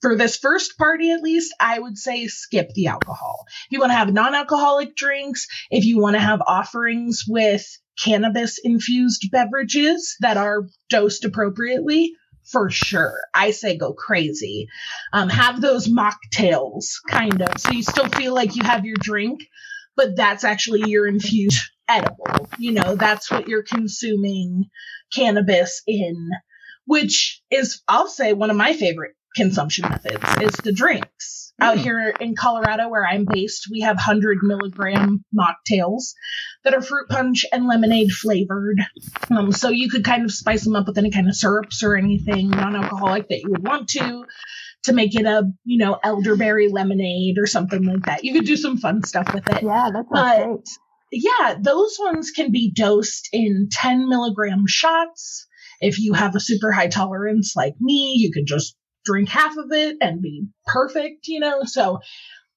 for 0.00 0.16
this 0.16 0.36
first 0.36 0.78
party 0.78 1.10
at 1.10 1.22
least, 1.22 1.54
I 1.58 1.78
would 1.78 1.98
say 1.98 2.26
skip 2.28 2.70
the 2.74 2.86
alcohol. 2.88 3.46
If 3.66 3.72
you 3.72 3.80
want 3.80 3.90
to 3.90 3.96
have 3.96 4.12
non 4.12 4.34
alcoholic 4.34 4.94
drinks, 4.94 5.48
if 5.70 5.84
you 5.84 5.98
want 5.98 6.14
to 6.14 6.20
have 6.20 6.42
offerings 6.46 7.24
with 7.26 7.66
cannabis 8.02 8.58
infused 8.62 9.30
beverages 9.30 10.16
that 10.20 10.36
are 10.36 10.66
dosed 10.88 11.24
appropriately, 11.24 12.12
for 12.50 12.70
sure. 12.70 13.18
I 13.34 13.52
say 13.52 13.76
go 13.76 13.92
crazy. 13.92 14.68
Um, 15.12 15.28
have 15.28 15.60
those 15.60 15.88
mocktails, 15.88 16.86
kind 17.08 17.40
of. 17.42 17.60
So 17.60 17.72
you 17.72 17.82
still 17.82 18.08
feel 18.08 18.34
like 18.34 18.56
you 18.56 18.62
have 18.64 18.84
your 18.84 18.96
drink, 18.98 19.40
but 19.96 20.16
that's 20.16 20.44
actually 20.44 20.90
your 20.90 21.06
infused 21.06 21.70
edible. 21.88 22.48
You 22.58 22.72
know, 22.72 22.96
that's 22.96 23.30
what 23.30 23.48
you're 23.48 23.62
consuming 23.62 24.64
cannabis 25.14 25.82
in, 25.86 26.30
which 26.86 27.42
is, 27.50 27.82
I'll 27.88 28.08
say, 28.08 28.32
one 28.32 28.50
of 28.50 28.56
my 28.56 28.74
favorite 28.74 29.14
consumption 29.34 29.88
methods 29.88 30.24
is 30.42 30.52
the 30.62 30.72
drinks. 30.72 31.52
Out 31.60 31.78
here 31.78 32.12
in 32.18 32.34
Colorado, 32.34 32.88
where 32.88 33.06
I'm 33.06 33.26
based, 33.30 33.68
we 33.70 33.82
have 33.82 33.94
100 33.94 34.38
milligram 34.42 35.24
mocktails 35.32 36.14
that 36.64 36.74
are 36.74 36.82
fruit 36.82 37.08
punch 37.08 37.46
and 37.52 37.68
lemonade 37.68 38.10
flavored. 38.10 38.80
Um, 39.30 39.52
so 39.52 39.68
you 39.68 39.88
could 39.88 40.04
kind 40.04 40.24
of 40.24 40.32
spice 40.32 40.64
them 40.64 40.74
up 40.74 40.88
with 40.88 40.98
any 40.98 41.12
kind 41.12 41.28
of 41.28 41.36
syrups 41.36 41.84
or 41.84 41.94
anything 41.94 42.50
non-alcoholic 42.50 43.28
that 43.28 43.38
you 43.42 43.50
would 43.50 43.64
want 43.64 43.88
to, 43.90 44.24
to 44.84 44.92
make 44.92 45.14
it 45.14 45.26
a, 45.26 45.44
you 45.64 45.78
know, 45.78 45.96
elderberry 46.02 46.68
lemonade 46.68 47.38
or 47.38 47.46
something 47.46 47.84
like 47.84 48.02
that. 48.06 48.24
You 48.24 48.32
could 48.32 48.46
do 48.46 48.56
some 48.56 48.76
fun 48.76 49.04
stuff 49.04 49.32
with 49.32 49.48
it. 49.48 49.62
Yeah, 49.62 49.90
that's 49.94 50.08
But 50.10 50.44
great. 50.46 50.58
yeah, 51.12 51.54
those 51.60 51.96
ones 52.00 52.32
can 52.32 52.50
be 52.50 52.72
dosed 52.72 53.28
in 53.32 53.68
10 53.70 54.08
milligram 54.08 54.64
shots. 54.66 55.46
If 55.80 56.00
you 56.00 56.14
have 56.14 56.34
a 56.34 56.40
super 56.40 56.72
high 56.72 56.88
tolerance 56.88 57.54
like 57.54 57.74
me, 57.80 58.14
you 58.18 58.32
could 58.32 58.46
just 58.46 58.76
drink 59.04 59.28
half 59.28 59.56
of 59.56 59.70
it 59.70 59.96
and 60.00 60.22
be 60.22 60.46
perfect, 60.66 61.28
you 61.28 61.40
know? 61.40 61.62
So 61.64 62.00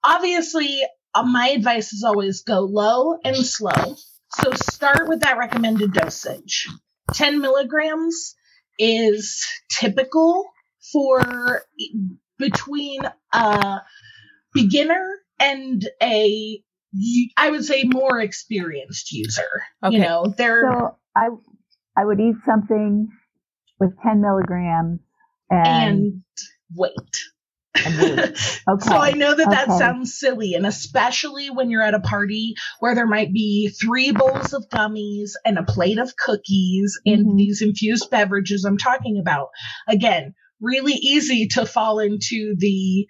obviously, 0.04 0.82
uh, 1.13 1.24
my 1.24 1.50
advice 1.50 1.94
is 1.94 2.04
always 2.04 2.44
go 2.44 2.62
low 2.62 3.18
and 3.24 3.36
slow. 3.38 3.96
So 4.42 4.51
start 4.54 5.08
with 5.08 5.22
that 5.22 5.38
recommended 5.38 5.94
dosage. 5.94 6.68
10 7.13 7.39
milligrams 7.39 8.36
is 8.77 9.46
typical 9.70 10.46
for 10.92 11.63
between 12.38 13.01
a 13.34 13.80
beginner 14.54 15.20
and 15.39 15.88
a 16.01 16.62
I 17.38 17.51
would 17.51 17.66
say 17.66 17.84
more 17.84 18.20
experienced 18.22 19.12
user. 19.12 19.48
Okay. 19.84 19.96
You 19.96 20.01
know, 20.01 20.34
they're 20.38 20.72
So 20.72 20.98
I 21.16 21.30
I 21.98 22.06
would 22.06 22.20
eat 22.20 22.36
something 22.46 23.10
with 23.80 23.92
10 24.04 24.22
milligrams 24.22 25.00
and, 25.50 25.94
and 25.94 26.24
wait. 26.75 26.94
Okay. 28.70 28.89
So 28.89 28.98
I 28.98 29.12
know 29.12 29.36
that 29.36 29.50
that 29.50 29.68
sounds 29.72 30.20
silly, 30.20 30.56
and 30.56 30.66
especially 30.66 31.50
when 31.50 31.70
you're 31.70 31.82
at 31.84 31.94
a 31.94 32.00
party 32.00 32.56
where 32.80 32.96
there 32.96 33.08
might 33.08 33.32
be 33.32 33.70
three 33.70 34.12
bowls 34.12 34.54
of 34.54 34.68
gummies 34.70 35.32
and 35.46 35.58
a 35.58 35.63
plate 35.63 36.00
of 36.00 36.16
cookies 36.18 37.00
and 37.06 37.25
Mhm. 37.27 37.38
these 37.38 37.62
infused 37.62 38.10
beverages 38.10 38.66
I'm 38.66 38.77
talking 38.77 39.20
about. 39.20 39.50
Again, 39.88 40.34
really 40.60 40.94
easy 40.94 41.48
to 41.50 41.66
fall 41.66 42.00
into 42.00 42.56
the 42.58 43.08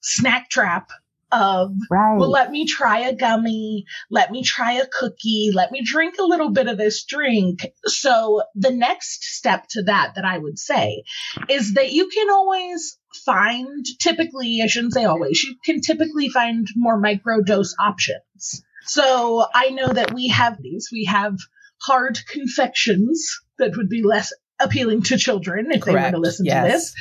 snack 0.00 0.48
trap 0.50 0.88
of 1.36 1.72
right. 1.90 2.16
well, 2.16 2.30
let 2.30 2.50
me 2.50 2.66
try 2.66 3.00
a 3.00 3.14
gummy, 3.14 3.84
let 4.10 4.30
me 4.30 4.42
try 4.42 4.72
a 4.72 4.86
cookie, 4.86 5.50
let 5.54 5.70
me 5.70 5.82
drink 5.84 6.16
a 6.18 6.24
little 6.24 6.50
bit 6.50 6.66
of 6.66 6.78
this 6.78 7.04
drink. 7.04 7.66
So, 7.84 8.42
the 8.54 8.70
next 8.70 9.24
step 9.24 9.66
to 9.70 9.82
that, 9.84 10.14
that 10.14 10.24
I 10.24 10.38
would 10.38 10.58
say, 10.58 11.04
is 11.48 11.74
that 11.74 11.92
you 11.92 12.08
can 12.08 12.30
always 12.30 12.98
find, 13.24 13.84
typically, 14.00 14.60
I 14.62 14.66
shouldn't 14.66 14.94
say 14.94 15.04
always, 15.04 15.42
you 15.42 15.56
can 15.64 15.80
typically 15.80 16.28
find 16.28 16.66
more 16.74 16.98
micro 16.98 17.42
dose 17.42 17.74
options. 17.78 18.62
So, 18.82 19.46
I 19.54 19.70
know 19.70 19.88
that 19.88 20.14
we 20.14 20.28
have 20.28 20.60
these, 20.60 20.88
we 20.90 21.04
have 21.04 21.36
hard 21.82 22.18
confections 22.28 23.40
that 23.58 23.76
would 23.76 23.88
be 23.88 24.02
less 24.02 24.32
appealing 24.58 25.02
to 25.02 25.18
children 25.18 25.66
if 25.70 25.84
they 25.84 25.92
were 25.92 26.10
to 26.10 26.18
listen 26.18 26.46
yes. 26.46 26.64
to 26.64 26.72
this. 26.72 26.94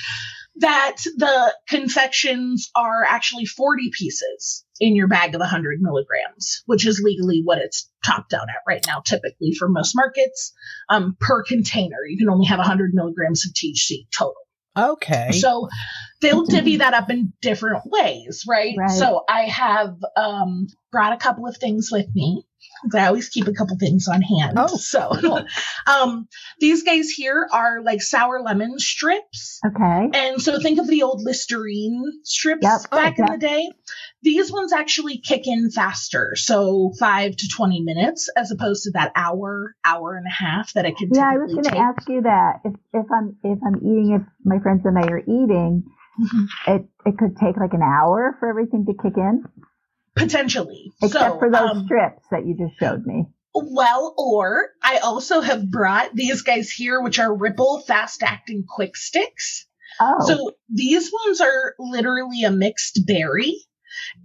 That 0.58 0.98
the 1.18 1.54
confections 1.68 2.72
are 2.76 3.04
actually 3.04 3.46
40 3.46 3.92
pieces 3.92 4.64
in 4.80 4.96
your 4.96 5.08
bag 5.08 5.36
of 5.36 5.40
100 5.40 5.80
milligrams, 5.82 6.64
which 6.66 6.86
is 6.86 7.02
legally 7.04 7.42
what 7.44 7.58
it's 7.58 7.90
topped 8.06 8.34
out 8.34 8.48
at 8.50 8.64
right 8.68 8.84
now, 8.88 9.02
typically 9.02 9.54
for 9.54 9.68
most 9.68 9.96
markets. 9.96 10.54
Um, 10.90 11.18
per 11.20 11.44
container, 11.44 11.98
you 12.08 12.18
can 12.18 12.30
only 12.30 12.46
have 12.46 12.60
100 12.60 12.94
milligrams 12.94 13.46
of 13.46 13.54
THC 13.54 14.08
total. 14.18 14.36
Okay. 14.78 15.32
So 15.32 15.70
they'll 16.22 16.46
divvy 16.46 16.78
that 16.78 16.94
up 16.94 17.10
in 17.10 17.32
different 17.42 17.84
ways, 17.86 18.44
right? 18.48 18.76
Right. 18.78 18.92
So 18.92 19.24
I 19.28 19.44
have 19.44 19.96
um, 20.18 20.68
brought 20.92 21.14
a 21.14 21.18
couple 21.18 21.48
of 21.48 21.56
things 21.58 21.90
with 21.92 22.08
me. 22.14 22.46
I 22.94 23.08
always 23.08 23.29
keep 23.29 23.48
a 23.48 23.53
couple 23.53 23.77
things 23.77 24.08
on 24.08 24.22
hand. 24.22 24.58
Oh, 24.58 24.67
so 24.77 25.10
cool. 25.22 25.46
um, 25.88 26.27
these 26.60 26.84
guys 26.84 27.10
here 27.10 27.48
are 27.51 27.82
like 27.82 28.01
sour 28.01 28.41
lemon 28.41 28.77
strips. 28.79 29.60
Okay. 29.65 30.10
And 30.13 30.41
so 30.41 30.60
think 30.60 30.79
of 30.79 30.88
the 30.88 31.03
old 31.03 31.22
Listerine 31.24 32.03
strips 32.24 32.63
Yep. 32.63 32.89
back 32.91 33.15
Oh, 33.20 33.24
in 33.24 33.32
yep. 33.32 33.39
the 33.39 33.48
day. 33.48 33.72
These 34.22 34.51
ones 34.51 34.74
actually 34.74 35.20
kick 35.20 35.48
in 35.48 35.72
faster. 35.72 36.34
So 36.36 36.91
five 37.00 37.36
to 37.36 37.48
20 37.55 37.82
minutes 37.82 38.29
as 38.36 38.51
opposed 38.51 38.84
to 38.84 38.91
that 38.91 39.12
hour, 39.15 39.75
hour 39.86 40.15
and 40.15 40.25
a 40.27 40.32
half 40.34 40.74
that 40.74 40.86
it 40.86 40.98
can 40.98 41.10
Yeah, 41.13 41.29
I 41.32 41.38
was 41.38 41.51
going 41.53 41.63
to 41.65 41.77
ask 41.77 42.08
you 42.10 42.22
that 42.24 42.62
if 42.65 42.74
if 42.94 43.05
I'm 43.12 43.36
if 43.44 43.60
I'm 43.65 43.77
eating, 43.77 44.20
if 44.20 44.27
my 44.44 44.60
friends 44.60 44.82
and 44.86 44.98
I 44.98 45.08
are 45.12 45.20
eating, 45.20 45.84
Mhm. 46.20 46.48
it 46.67 46.86
it 47.05 47.17
could 47.17 47.36
take 47.38 47.58
like 47.58 47.74
an 47.74 47.82
hour 47.84 48.36
for 48.39 48.48
everything 48.50 48.86
to 48.86 48.94
kick 48.94 49.17
in, 49.17 49.44
Potentially. 50.16 50.92
except 51.02 51.34
so, 51.34 51.40
for 51.40 51.52
those 51.52 51.72
um, 51.72 51.86
strips 51.86 52.24
that 52.32 52.46
you 52.46 52.56
just 52.58 52.80
showed 52.80 53.06
me. 53.06 53.26
Well, 53.54 54.14
or 54.18 54.70
I 54.82 54.98
also 54.98 55.42
have 55.42 55.70
brought 55.70 56.14
these 56.14 56.42
guys 56.42 56.70
here, 56.70 57.02
which 57.02 57.20
are 57.20 57.34
Ripple 57.34 57.82
fast 57.82 58.22
acting 58.24 58.66
quick 58.68 58.98
sticks. 58.98 59.66
Oh, 60.00 60.26
So 60.28 60.52
these 60.70 61.12
ones 61.26 61.40
are 61.40 61.74
literally 61.80 62.44
a 62.44 62.52
mixed 62.52 63.06
berry, 63.06 63.56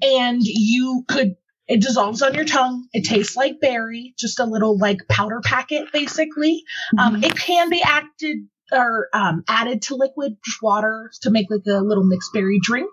and 0.03 0.41
you 0.43 1.05
could. 1.09 1.37
It 1.69 1.81
dissolves 1.81 2.21
on 2.23 2.35
your 2.35 2.45
tongue. 2.45 2.89
It 2.93 3.05
tastes 3.05 3.37
like 3.37 3.61
berry, 3.61 4.15
just 4.19 4.41
a 4.41 4.45
little 4.45 4.77
like 4.77 5.07
powder 5.09 5.41
packet, 5.45 5.93
basically. 5.93 6.65
Um, 6.99 7.17
mhm. 7.17 7.25
it 7.25 7.37
can 7.37 7.71
be 7.71 7.81
acted 7.81 8.39
or 8.73 9.09
um, 9.13 9.45
added 9.49 9.83
to 9.83 9.97
liquid 9.97 10.37
water 10.63 11.11
to 11.23 11.31
make 11.31 11.51
like 11.51 11.67
a 11.67 11.81
little 11.81 12.05
mixed 12.05 12.33
berry 12.33 12.59
drink. 12.61 12.91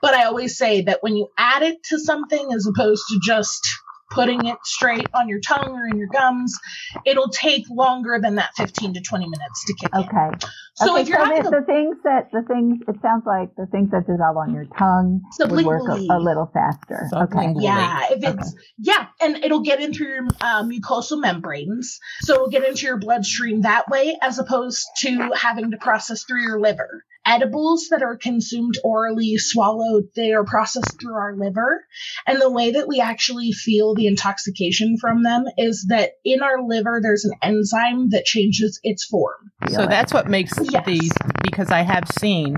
But 0.00 0.14
I 0.14 0.24
always 0.24 0.56
say 0.56 0.82
that 0.82 1.02
when 1.02 1.16
you 1.16 1.28
add 1.36 1.62
it 1.62 1.82
to 1.84 1.98
something, 1.98 2.52
as 2.54 2.66
opposed 2.66 3.04
to 3.08 3.20
just 3.22 3.68
putting 4.10 4.46
it 4.46 4.58
straight 4.64 5.06
on 5.14 5.28
your 5.28 5.40
tongue 5.40 5.70
or 5.70 5.86
in 5.86 5.96
your 5.98 6.08
gums, 6.12 6.58
it'll 7.04 7.28
take 7.28 7.64
longer 7.70 8.18
than 8.20 8.36
that 8.36 8.50
15 8.56 8.94
to 8.94 9.00
20 9.00 9.28
minutes 9.28 9.64
to 9.66 9.74
kick 9.74 9.90
in. 9.94 10.00
okay. 10.00 10.36
So 10.74 10.92
okay, 10.92 11.02
if 11.02 11.08
you're 11.08 11.18
so 11.18 11.24
having 11.24 11.42
the, 11.42 11.56
a 11.56 11.60
the 11.60 11.66
things 11.66 11.96
that 12.04 12.30
the 12.32 12.42
things 12.42 12.78
it 12.86 13.02
sounds 13.02 13.24
like 13.26 13.54
the 13.56 13.66
things 13.66 13.90
that 13.90 14.06
dissolve 14.06 14.36
on 14.36 14.54
your 14.54 14.64
tongue 14.78 15.22
would 15.40 15.66
work 15.66 15.88
a, 15.88 15.94
a 15.94 16.18
little 16.20 16.48
faster. 16.54 17.08
Okay. 17.12 17.52
Yeah, 17.58 18.04
if 18.10 18.18
Okay. 18.18 18.28
it's 18.28 18.54
yeah, 18.78 19.08
and 19.20 19.44
it'll 19.44 19.62
get 19.62 19.80
into 19.80 20.04
your 20.04 20.28
uh, 20.40 20.62
mucosal 20.62 21.20
membranes, 21.20 21.98
so 22.20 22.34
it'll 22.34 22.48
get 22.50 22.64
into 22.64 22.86
your 22.86 22.96
bloodstream 22.96 23.62
that 23.62 23.88
way, 23.88 24.16
as 24.22 24.38
opposed 24.38 24.86
to 24.98 25.32
having 25.34 25.72
to 25.72 25.78
process 25.78 26.22
through 26.24 26.42
your 26.42 26.60
liver. 26.60 27.04
Edibles 27.28 27.88
that 27.90 28.02
are 28.02 28.16
consumed 28.16 28.74
orally, 28.82 29.36
swallowed, 29.36 30.04
they 30.16 30.32
are 30.32 30.44
processed 30.44 30.98
through 31.00 31.14
our 31.14 31.36
liver, 31.36 31.84
and 32.26 32.40
the 32.40 32.50
way 32.50 32.70
that 32.70 32.88
we 32.88 33.00
actually 33.00 33.52
feel 33.52 33.94
the 33.94 34.06
intoxication 34.06 34.96
from 34.98 35.22
them 35.22 35.44
is 35.58 35.86
that 35.90 36.12
in 36.24 36.42
our 36.42 36.62
liver 36.66 37.00
there's 37.02 37.24
an 37.26 37.32
enzyme 37.42 38.08
that 38.10 38.24
changes 38.24 38.80
its 38.82 39.04
form. 39.04 39.52
So 39.68 39.86
that's 39.86 40.12
what 40.14 40.28
makes 40.28 40.52
Yes. 40.70 40.86
these 40.86 41.12
because 41.42 41.70
I 41.70 41.82
have 41.82 42.08
seen 42.18 42.56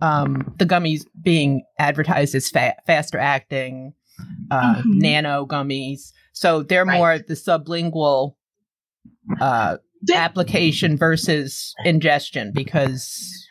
um, 0.00 0.54
the 0.58 0.64
gummies 0.64 1.04
being 1.20 1.64
advertised 1.78 2.34
as 2.34 2.48
fa- 2.48 2.76
faster 2.86 3.18
acting 3.18 3.92
uh, 4.50 4.76
Mhm. 4.76 4.84
nano 5.02 5.44
gummies. 5.44 6.12
So 6.32 6.62
they're 6.62 6.84
Right. 6.84 6.96
more 6.96 7.18
the 7.18 7.34
sublingual 7.34 8.36
uh, 9.40 9.76
The- 10.02 10.16
application 10.16 10.96
versus 10.96 11.74
ingestion 11.84 12.52
because 12.54 13.46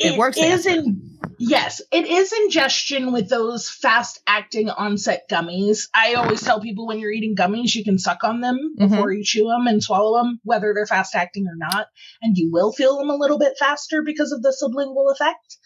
It 0.00 0.18
works 0.18 0.38
is 0.38 0.66
in 0.66 1.18
yes, 1.38 1.80
it 1.92 2.06
is 2.06 2.32
ingestion 2.32 3.12
with 3.12 3.28
those 3.28 3.68
fast 3.68 4.20
acting 4.26 4.70
onset 4.70 5.28
gummies. 5.30 5.88
I 5.94 6.14
always 6.14 6.42
tell 6.42 6.60
people 6.60 6.86
when 6.86 6.98
you're 6.98 7.12
eating 7.12 7.36
gummies, 7.36 7.74
you 7.74 7.84
can 7.84 7.98
suck 7.98 8.24
on 8.24 8.40
them 8.40 8.74
Mhm. 8.78 8.90
before 8.90 9.12
you 9.12 9.22
chew 9.24 9.44
them 9.48 9.66
and 9.66 9.82
swallow 9.82 10.18
them, 10.18 10.40
whether 10.42 10.72
they're 10.74 10.86
fast 10.86 11.14
acting 11.14 11.46
or 11.46 11.56
not, 11.56 11.86
and 12.22 12.36
you 12.36 12.50
will 12.50 12.72
feel 12.72 12.96
them 12.98 13.10
a 13.10 13.16
little 13.16 13.38
bit 13.38 13.56
faster 13.58 14.02
because 14.02 14.32
of 14.32 14.42
the 14.42 14.56
sublingual 14.62 15.12
effect. 15.12 15.58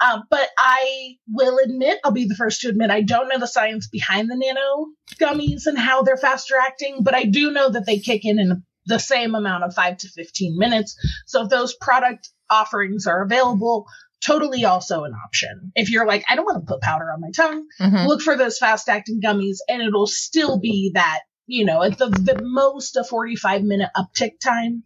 Um, 0.00 0.24
but 0.30 0.48
I 0.58 1.16
will 1.28 1.58
admit, 1.58 1.98
I'll 2.04 2.12
be 2.12 2.26
the 2.26 2.36
first 2.36 2.60
to 2.60 2.68
admit, 2.68 2.90
I 2.90 3.02
don't 3.02 3.28
know 3.28 3.38
the 3.38 3.46
science 3.46 3.88
behind 3.88 4.30
the 4.30 4.36
nano 4.36 4.86
gummies 5.20 5.66
and 5.66 5.78
how 5.78 6.02
they're 6.02 6.16
faster 6.16 6.54
acting, 6.56 6.98
but 7.02 7.14
I 7.14 7.24
do 7.24 7.50
know 7.50 7.70
that 7.70 7.86
they 7.86 7.98
kick 7.98 8.24
in 8.24 8.38
in 8.38 8.62
the 8.86 8.98
same 8.98 9.34
amount 9.34 9.64
of 9.64 9.74
five 9.74 9.98
to 9.98 10.08
15 10.08 10.56
minutes. 10.56 10.96
So 11.26 11.42
if 11.44 11.50
those 11.50 11.74
product 11.74 12.30
offerings 12.50 13.06
are 13.06 13.22
available, 13.22 13.86
totally 14.24 14.64
also 14.64 15.04
an 15.04 15.12
option. 15.26 15.72
If 15.74 15.90
you're 15.90 16.06
like, 16.06 16.24
I 16.28 16.36
don't 16.36 16.44
want 16.44 16.66
to 16.66 16.72
put 16.72 16.80
powder 16.82 17.04
on 17.12 17.20
my 17.20 17.30
tongue, 17.34 17.66
Mhm. 17.80 18.06
look 18.06 18.20
for 18.22 18.36
those 18.36 18.58
fast 18.58 18.88
acting 18.88 19.20
gummies 19.22 19.58
and 19.68 19.82
it'll 19.82 20.06
still 20.06 20.58
be 20.58 20.90
that, 20.94 21.20
you 21.46 21.64
know, 21.64 21.82
at 21.82 21.98
the, 21.98 22.06
the 22.08 22.40
most 22.42 22.96
a 22.96 23.04
45 23.04 23.62
minute 23.62 23.90
uptick 23.96 24.40
time. 24.42 24.82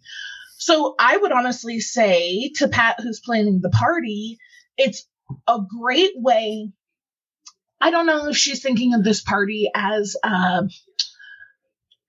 So 0.58 0.94
I 0.98 1.16
would 1.16 1.32
honestly 1.32 1.80
say 1.80 2.50
to 2.56 2.68
Pat, 2.68 3.00
who's 3.00 3.20
planning 3.24 3.60
the 3.62 3.70
party, 3.70 4.38
it's 4.76 5.06
a 5.48 5.58
great 5.80 6.12
way. 6.14 6.70
I 7.80 7.90
don't 7.90 8.06
know 8.06 8.28
if 8.28 8.36
she's 8.36 8.62
thinking 8.62 8.94
of 8.94 9.02
this 9.02 9.22
party 9.22 9.68
as 9.74 10.14
uh, 10.22 10.62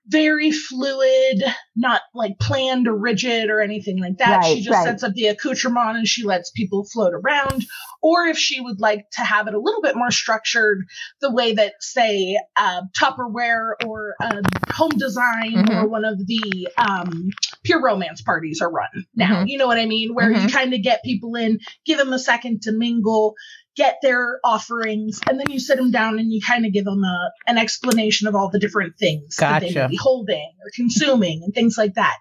very 0.08 0.52
fluid, 0.52 1.44
not 1.76 2.02
like 2.14 2.38
planned 2.40 2.88
or 2.88 2.96
rigid 2.96 3.50
or 3.50 3.62
anything 3.62 4.00
like 4.00 4.18
that. 4.18 4.44
she 4.46 4.62
just 4.62 4.70
right. 4.76 4.84
sets 4.84 5.04
up 5.04 5.14
the 5.14 5.28
accoutrement 5.28 5.98
and 5.98 6.08
she 6.08 6.24
lets 6.24 6.52
people 6.52 6.84
float 6.84 7.14
around. 7.14 7.66
Or 8.02 8.26
if 8.26 8.38
she 8.38 8.60
would 8.60 8.82
like 8.82 9.10
to 9.12 9.22
have 9.22 9.48
it 9.48 9.54
a 9.54 9.60
little 9.60 9.82
bit 9.82 9.96
more 9.96 10.12
structured, 10.12 10.86
the 11.22 11.32
way 11.32 11.54
that, 11.54 11.76
say, 11.80 12.38
uh, 12.58 12.82
Tupperware 12.98 13.72
or 13.86 14.16
uh, 14.22 14.42
Home 14.74 14.92
Design 14.92 15.54
Mhm. 15.54 15.84
or 15.84 15.88
one 15.88 16.04
of 16.04 16.18
the 16.26 16.68
um, 16.78 17.30
pure 17.64 17.82
romance 17.82 18.22
parties 18.22 18.62
are 18.62 18.70
run 18.70 19.06
now. 19.16 19.44
Mhm. 19.44 19.48
You 19.48 19.58
know 19.58 19.68
what 19.68 19.78
I 19.80 19.86
mean? 19.86 20.14
Where 20.14 20.32
you 20.32 20.48
Mhm. 20.48 20.52
kind 20.52 20.74
of 20.74 20.82
get 20.82 21.04
people 21.04 21.36
in, 21.36 21.60
give 21.86 21.98
them 21.98 22.12
a 22.12 22.20
second 22.20 22.64
to 22.64 22.72
mingle, 22.74 23.36
get 23.76 23.98
their 24.02 24.40
offerings, 24.44 25.20
and 25.28 25.40
then 25.40 25.50
you 25.50 25.60
sit 25.60 25.78
them 25.78 25.92
down 25.92 26.20
and 26.20 26.32
you 26.32 26.42
kind 26.46 26.66
of 26.66 26.74
give 26.74 26.86
them 26.86 27.04
a, 27.04 27.32
an 27.48 27.58
explanation 27.58 28.28
of 28.28 28.36
all 28.36 28.50
the 28.50 28.60
different 28.60 28.98
things 28.98 29.36
that 29.38 29.62
they 29.62 29.74
may 29.74 29.88
be 29.88 29.96
holding 29.96 30.52
or 30.64 30.72
consuming 30.76 31.42
and 31.44 31.54
things 31.54 31.76
like 31.78 31.96
that. 31.96 32.18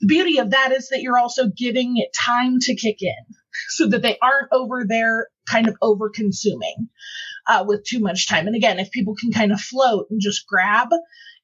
The 0.00 0.06
beauty 0.06 0.38
of 0.38 0.50
that 0.50 0.72
is 0.72 0.88
that 0.88 1.02
you're 1.02 1.18
also 1.18 1.48
giving 1.48 1.96
it 1.96 2.14
time 2.14 2.58
to 2.60 2.74
kick 2.74 2.98
in 3.00 3.14
so 3.68 3.88
that 3.88 4.02
they 4.02 4.18
aren't 4.20 4.52
over 4.52 4.84
there 4.86 5.28
kind 5.50 5.68
of 5.68 5.76
over 5.80 6.10
consuming 6.10 6.88
uh, 7.46 7.64
with 7.66 7.84
too 7.84 8.00
much 8.00 8.26
time. 8.26 8.46
And 8.46 8.56
again, 8.56 8.78
if 8.78 8.90
people 8.90 9.14
can 9.14 9.32
kind 9.32 9.52
of 9.52 9.60
float 9.60 10.06
and 10.10 10.20
just 10.20 10.46
grab, 10.46 10.88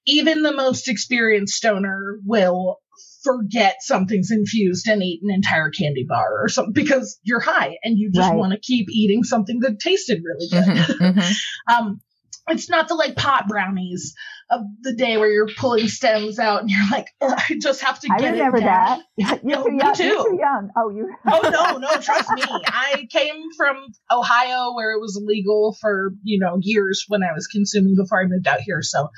even 0.06 0.42
the 0.42 0.52
most 0.52 0.88
experienced 0.88 1.54
stoner 1.54 2.18
will 2.24 2.78
forget 3.22 3.76
something's 3.80 4.30
infused 4.30 4.86
and 4.88 5.02
eat 5.02 5.20
an 5.22 5.30
entire 5.30 5.70
candy 5.70 6.04
bar 6.08 6.42
or 6.42 6.48
something 6.48 6.72
because 6.72 7.18
you're 7.22 7.40
high 7.40 7.76
and 7.82 7.98
you 7.98 8.10
just 8.12 8.28
Right. 8.30 8.36
want 8.36 8.52
to 8.52 8.58
keep 8.58 8.88
eating 8.90 9.22
something 9.24 9.60
that 9.60 9.78
tasted 9.80 10.22
really 10.24 10.48
good. 10.50 10.64
Mhm, 10.64 11.14
mhm. 11.14 11.34
Um, 11.72 12.00
it's 12.48 12.68
not 12.68 12.88
the 12.88 12.94
like 12.94 13.14
pot 13.14 13.46
brownies 13.46 14.14
of 14.50 14.62
the 14.82 14.94
day 14.94 15.16
where 15.16 15.30
you're 15.30 15.48
pulling 15.56 15.86
stems 15.86 16.40
out 16.40 16.60
and 16.60 16.68
you're 16.70 16.90
like, 16.90 17.06
I 17.22 17.56
just 17.62 17.82
have 17.82 18.00
to 18.00 18.08
I 18.12 18.18
get 18.18 18.32
remember 18.32 18.58
it 18.58 18.62
down. 18.62 19.00
that. 19.16 19.40
You're 19.44 19.58
No, 19.58 19.64
too 19.64 19.74
young. 19.76 19.94
too. 19.94 20.04
You're 20.04 20.24
too 20.24 20.36
young. 20.38 20.70
Oh, 20.76 20.90
you. 20.90 21.08
oh 21.26 21.40
no, 21.50 21.78
no, 21.78 22.00
trust 22.00 22.30
me. 22.32 22.42
I 22.66 23.06
came 23.10 23.42
from 23.56 23.76
Ohio 24.10 24.74
where 24.74 24.90
it 24.90 25.00
was 25.00 25.16
illegal 25.16 25.76
for, 25.80 26.12
you 26.24 26.40
know, 26.40 26.58
years 26.60 27.04
when 27.06 27.22
I 27.22 27.32
was 27.32 27.46
consuming 27.46 27.94
before 27.96 28.20
I 28.20 28.26
moved 28.26 28.48
out 28.48 28.60
here. 28.60 28.82
So 28.82 29.08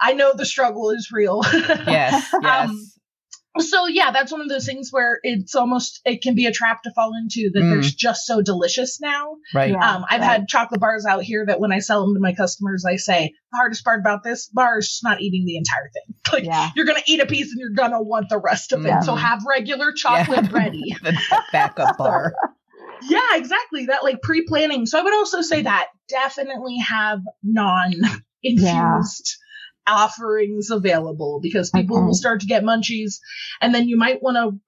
I 0.00 0.12
know 0.14 0.32
the 0.34 0.46
struggle 0.46 0.90
is 0.90 1.10
real. 1.12 1.42
yes, 1.44 2.28
yes. 2.40 2.70
Um, 2.70 2.86
so 3.60 3.86
yeah, 3.86 4.10
that's 4.12 4.30
one 4.32 4.40
of 4.40 4.48
those 4.48 4.66
things 4.66 4.88
where 4.90 5.18
it's 5.22 5.54
almost 5.54 6.00
it 6.04 6.22
can 6.22 6.34
be 6.34 6.46
a 6.46 6.52
trap 6.52 6.82
to 6.84 6.90
fall 6.92 7.12
into 7.16 7.50
that 7.52 7.60
Mm. 7.60 7.70
they're 7.70 7.80
just 7.82 8.26
so 8.26 8.40
delicious 8.42 9.00
now. 9.00 9.36
right. 9.54 9.70
Yeah. 9.72 9.78
Um, 9.96 10.04
I've 10.08 10.20
right. 10.20 10.26
had 10.26 10.48
chocolate 10.48 10.80
bars 10.80 11.04
out 11.06 11.22
here 11.22 11.44
that 11.46 11.60
when 11.60 11.72
I 11.72 11.78
sell 11.80 12.04
them 12.04 12.14
to 12.14 12.20
my 12.20 12.34
customers, 12.34 12.84
I 12.88 12.96
say 12.96 13.32
the 13.52 13.56
hardest 13.56 13.84
part 13.84 14.00
about 14.00 14.22
this 14.22 14.48
bar 14.48 14.78
is 14.78 14.88
just 14.88 15.04
not 15.04 15.20
eating 15.20 15.44
the 15.46 15.56
entire 15.56 15.90
thing. 15.92 16.14
Like 16.32 16.44
Yeah. 16.44 16.70
you're 16.76 16.84
gonna 16.86 17.00
eat 17.06 17.20
a 17.22 17.26
piece 17.26 17.50
and 17.52 17.58
you're 17.58 17.70
gonna 17.70 18.02
want 18.02 18.28
the 18.28 18.38
rest 18.38 18.72
of 18.72 18.84
it. 18.84 18.88
Yeah. 18.88 19.00
So 19.00 19.14
have 19.14 19.40
regular 19.48 19.92
chocolate 19.92 20.44
Yeah. 20.50 20.56
ready. 20.58 20.94
the 21.02 21.16
backup 21.52 21.96
bar. 21.98 22.34
Yeah, 23.08 23.20
exactly. 23.36 23.86
That 23.86 24.02
like 24.04 24.20
pre-planning. 24.22 24.84
So 24.86 24.98
I 24.98 25.02
would 25.02 25.14
also 25.14 25.40
say 25.40 25.62
that 25.62 25.86
definitely 26.08 26.78
have 26.78 27.20
non-infused 27.42 29.36
offerings 29.88 30.70
available 30.70 31.40
because 31.42 31.70
people 31.70 31.96
Okay. 31.98 32.06
will 32.06 32.14
start 32.14 32.40
to 32.40 32.46
get 32.46 32.62
munchies 32.62 33.18
and 33.60 33.74
then 33.74 33.88
you 33.88 33.96
might 33.96 34.22
want 34.22 34.36
to 34.36 34.58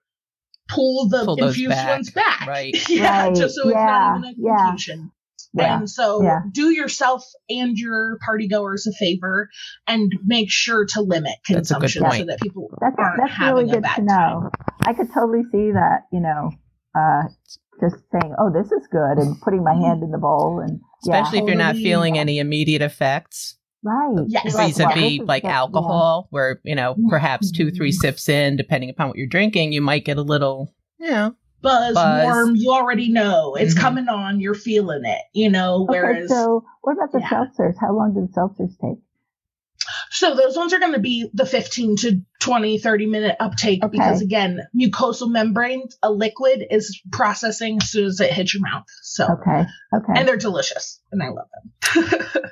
pull 0.74 1.08
the 1.08 1.24
Pull 1.24 1.36
infused 1.44 1.70
back. 1.70 1.88
ones 1.88 2.10
back. 2.10 2.46
Right. 2.46 2.76
yeah, 2.88 3.26
Right. 3.26 3.34
just 3.34 3.54
so 3.56 3.68
it's 3.68 3.74
not 3.76 4.18
even 4.18 4.30
a 4.30 4.34
Yeah. 4.36 4.56
confusion. 4.66 5.12
Yeah. 5.52 5.78
And 5.78 5.90
so 5.90 6.22
Yeah. 6.22 6.40
do 6.52 6.70
yourself 6.70 7.24
and 7.48 7.76
your 7.76 8.18
party 8.24 8.46
goers 8.46 8.86
a 8.86 8.92
favor 8.92 9.48
and 9.88 10.12
make 10.24 10.48
sure 10.50 10.86
to 10.90 11.00
limit 11.00 11.32
That's 11.48 11.70
a 11.72 11.74
good 11.74 11.80
consumption 11.80 12.02
so 12.12 12.24
that 12.26 12.40
people 12.40 12.68
That's 12.80 12.94
aren't 12.98 13.16
that's 13.18 13.32
having 13.32 13.54
really 13.56 13.70
a 13.70 13.74
good 13.74 13.82
bad 13.82 13.96
to 13.96 14.06
time. 14.06 14.06
know. 14.06 14.50
I 14.86 14.92
could 14.94 15.12
totally 15.12 15.42
see 15.50 15.72
that, 15.72 16.02
you 16.12 16.20
know, 16.20 16.52
uh, 16.94 17.22
just 17.80 17.96
saying, 18.12 18.34
"Oh, 18.38 18.50
this 18.52 18.70
is 18.70 18.86
good," 18.92 19.18
and 19.18 19.40
putting 19.40 19.64
my 19.64 19.74
hand 19.74 20.02
in 20.04 20.10
the 20.12 20.18
bowl, 20.18 20.60
and 20.60 20.80
Especially 21.02 21.38
yeah, 21.38 21.42
if 21.44 21.48
you're 21.48 21.56
not 21.56 21.76
feeling 21.76 22.18
any 22.18 22.38
immediate 22.38 22.82
effects 22.82 23.56
right. 23.82 24.24
Yes. 24.28 24.44
Like, 24.44 24.54
wow, 24.54 24.66
vis-a-vis 24.66 25.18
this 25.18 25.28
like 25.28 25.42
good, 25.42 25.48
yeah. 25.48 25.56
alcohol, 25.58 26.26
where 26.30 26.60
you 26.64 26.74
know 26.74 26.96
perhaps 27.08 27.50
two, 27.50 27.70
three 27.70 27.92
sips 27.92 28.28
in, 28.28 28.56
depending 28.56 28.90
upon 28.90 29.08
what 29.08 29.16
you're 29.16 29.26
drinking, 29.26 29.72
you 29.72 29.80
might 29.80 30.04
get 30.04 30.16
a 30.18 30.22
little, 30.22 30.74
you 30.98 31.10
know, 31.10 31.34
Buzz, 31.62 31.94
Buzz. 31.94 32.24
warm, 32.24 32.56
you 32.56 32.72
already 32.72 33.10
know. 33.10 33.54
It's 33.54 33.74
Mhm. 33.74 33.78
coming 33.80 34.08
on, 34.08 34.40
you're 34.40 34.54
feeling 34.54 35.04
it, 35.04 35.20
you 35.34 35.50
know, 35.50 35.86
Okay, 35.88 35.98
whereas 36.00 36.28
so 36.30 36.64
what 36.82 36.92
about 36.92 37.12
the 37.12 37.20
Yeah. 37.20 37.28
seltzers? 37.28 37.74
How 37.80 37.94
long 37.94 38.14
do 38.14 38.20
the 38.26 38.32
seltzers 38.32 38.78
take? 38.80 39.02
So 40.10 40.34
those 40.34 40.56
ones 40.56 40.72
are 40.72 40.78
going 40.78 40.92
to 40.92 41.00
be 41.00 41.30
the 41.32 41.46
15 41.46 41.96
to 41.98 42.20
20, 42.40 42.78
30 42.78 43.06
minute 43.06 43.36
uptake 43.40 43.82
Okay. 43.82 43.90
because 43.90 44.20
again, 44.20 44.60
mucosal 44.78 45.30
membrane, 45.30 45.84
a 46.02 46.10
liquid 46.10 46.64
is 46.70 47.00
processing 47.12 47.78
as 47.80 47.90
soon 47.90 48.06
as 48.06 48.20
it 48.20 48.30
hits 48.32 48.52
your 48.54 48.62
mouth. 48.62 48.84
So, 49.02 49.26
Okay, 49.40 49.66
okay. 49.94 50.12
and 50.16 50.28
they're 50.28 50.36
delicious 50.36 51.00
and 51.12 51.22
I 51.22 51.28
love 51.28 51.46
them. 51.94 52.42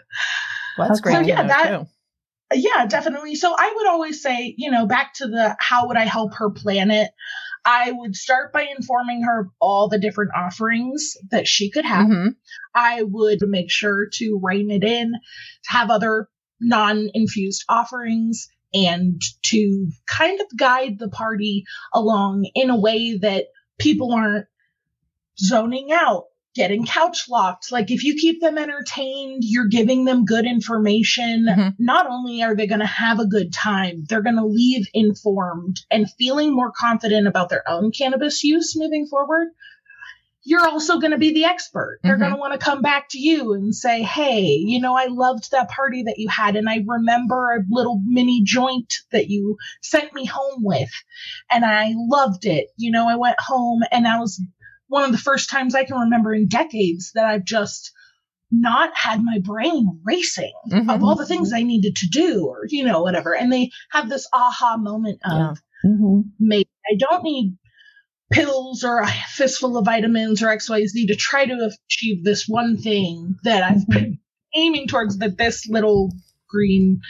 well, 0.79 0.89
that's 0.89 1.01
great. 1.01 1.15
So, 1.15 1.21
yeah, 1.21 1.47
that- 1.47 1.69
too. 1.81 1.87
yeah, 2.55 2.87
definitely. 2.87 3.35
So 3.35 3.55
I 3.57 3.73
would 3.77 3.87
always 3.87 4.23
say, 4.23 4.55
you 4.57 4.71
know, 4.71 4.87
back 4.87 5.15
to 5.15 5.27
the 5.27 5.57
how 5.59 5.89
would 5.89 5.97
I 5.97 6.05
help 6.05 6.35
her 6.35 6.51
plan 6.51 6.91
it? 6.91 7.11
I 7.65 7.93
would 7.93 8.15
start 8.15 8.53
by 8.53 8.63
informing 8.77 9.23
her 9.25 9.41
of 9.41 9.47
all 9.61 9.89
the 9.89 9.99
different 9.99 10.31
offerings 10.35 11.17
that 11.31 11.47
she 11.47 11.71
could 11.71 11.85
have. 11.85 12.07
Mhm. 12.07 12.37
I 12.75 13.03
would 13.03 13.41
make 13.47 13.71
sure 13.71 14.07
to 14.15 14.41
rein 14.43 14.71
it 14.71 14.85
in, 14.85 15.13
have 15.67 15.91
other 15.91 16.29
non 16.61 17.09
infused 17.13 17.65
offerings, 17.69 18.49
and 18.73 19.21
to 19.43 19.91
kind 20.07 20.41
of 20.41 20.47
guide 20.57 20.99
the 20.99 21.09
party 21.09 21.65
along 21.93 22.49
in 22.55 22.71
a 22.71 22.79
way 22.79 23.19
that 23.19 23.47
people 23.79 24.13
aren't 24.13 24.47
zoning 25.39 25.91
out, 25.93 26.25
getting 26.59 26.85
couch 26.85 27.27
locked. 27.31 27.71
Like 27.71 27.91
if 27.93 28.03
you 28.03 28.17
keep 28.17 28.41
them 28.41 28.59
entertained, 28.59 29.45
you're 29.47 29.69
giving 29.69 30.05
them 30.05 30.25
good 30.25 30.45
information. 30.45 31.47
Mhm. 31.49 31.75
Not 31.79 32.09
only 32.11 32.43
are 32.43 32.57
they 32.57 32.67
going 32.67 32.81
to 32.81 32.87
have 32.87 33.21
a 33.21 33.27
good 33.27 33.53
time, 33.53 34.05
they're 34.09 34.23
going 34.23 34.37
to 34.37 34.45
leave 34.45 34.87
informed 34.93 35.77
and 35.91 36.11
feeling 36.19 36.53
more 36.53 36.73
confident 36.73 37.29
about 37.29 37.49
their 37.49 37.63
own 37.71 37.93
cannabis 37.93 38.43
use 38.43 38.75
moving 38.77 39.07
forward. 39.07 39.49
You're 40.45 40.67
also 40.67 40.99
going 40.99 41.11
to 41.11 41.19
be 41.19 41.33
the 41.35 41.45
expert. 41.45 42.01
They're 42.03 42.17
Mhm. 42.17 42.21
going 42.21 42.33
to 42.33 42.39
want 42.39 42.53
to 42.55 42.59
come 42.59 42.81
back 42.81 43.09
to 43.11 43.19
you 43.19 43.53
and 43.53 43.75
say, 43.75 44.03
Hey, 44.03 44.47
you 44.73 44.81
know, 44.81 44.97
I 44.97 45.07
loved 45.07 45.51
that 45.53 45.69
party 45.69 46.05
that 46.05 46.19
you 46.19 46.29
had. 46.29 46.57
And 46.57 46.69
I 46.69 46.83
remember 46.87 47.53
a 47.53 47.65
little 47.71 48.01
mini 48.05 48.43
joint 48.45 48.93
that 49.13 49.29
you 49.29 49.59
sent 49.83 50.13
me 50.15 50.25
home 50.25 50.63
with. 50.65 50.91
And 51.51 51.65
I 51.65 51.93
loved 51.95 52.47
it. 52.47 52.69
You 52.77 52.91
know, 52.91 53.09
I 53.09 53.17
went 53.17 53.37
home 53.39 53.83
and 53.93 54.09
I 54.09 54.19
was 54.19 54.41
one 54.89 55.05
of 55.05 55.13
the 55.13 55.19
first 55.19 55.51
times 55.51 55.75
I 55.75 55.85
can 55.85 55.97
remember 55.99 56.35
in 56.35 56.49
decades 56.49 57.13
that 57.15 57.27
I've 57.27 57.45
just 57.45 57.93
not 58.51 58.91
had 58.95 59.23
my 59.23 59.39
brain 59.43 60.01
racing 60.05 60.53
Mhm. 60.71 60.95
of 60.95 61.05
all 61.05 61.15
the 61.15 61.27
things 61.27 61.53
I 61.53 61.63
needed 61.63 61.97
to 61.97 62.09
do 62.09 62.47
or, 62.47 62.65
you 62.69 62.85
know, 62.85 63.03
whatever. 63.03 63.35
And 63.37 63.53
they 63.53 63.71
have 63.91 64.09
this 64.09 64.27
aha 64.33 64.77
moment 64.79 65.21
of 65.25 65.33
Yeah. 65.85 65.91
hmm 65.91 66.21
maybe 66.41 66.69
I 66.91 66.97
don't 66.97 67.23
need 67.23 67.57
pills 68.31 68.85
or 68.85 69.01
a 69.01 69.09
fistful 69.29 69.77
of 69.77 69.85
vitamins 69.85 70.43
or 70.43 70.49
XYZ 70.49 71.07
to 71.09 71.17
try 71.17 71.45
to 71.47 71.71
achieve 71.87 72.25
this 72.25 72.47
one 72.49 72.77
thing 72.79 73.37
that 73.45 73.63
I've 73.63 73.87
been 73.87 74.19
aiming 74.55 74.89
towards 74.89 75.19
that 75.19 75.37
this 75.39 75.67
little 75.69 76.13
green 76.49 77.01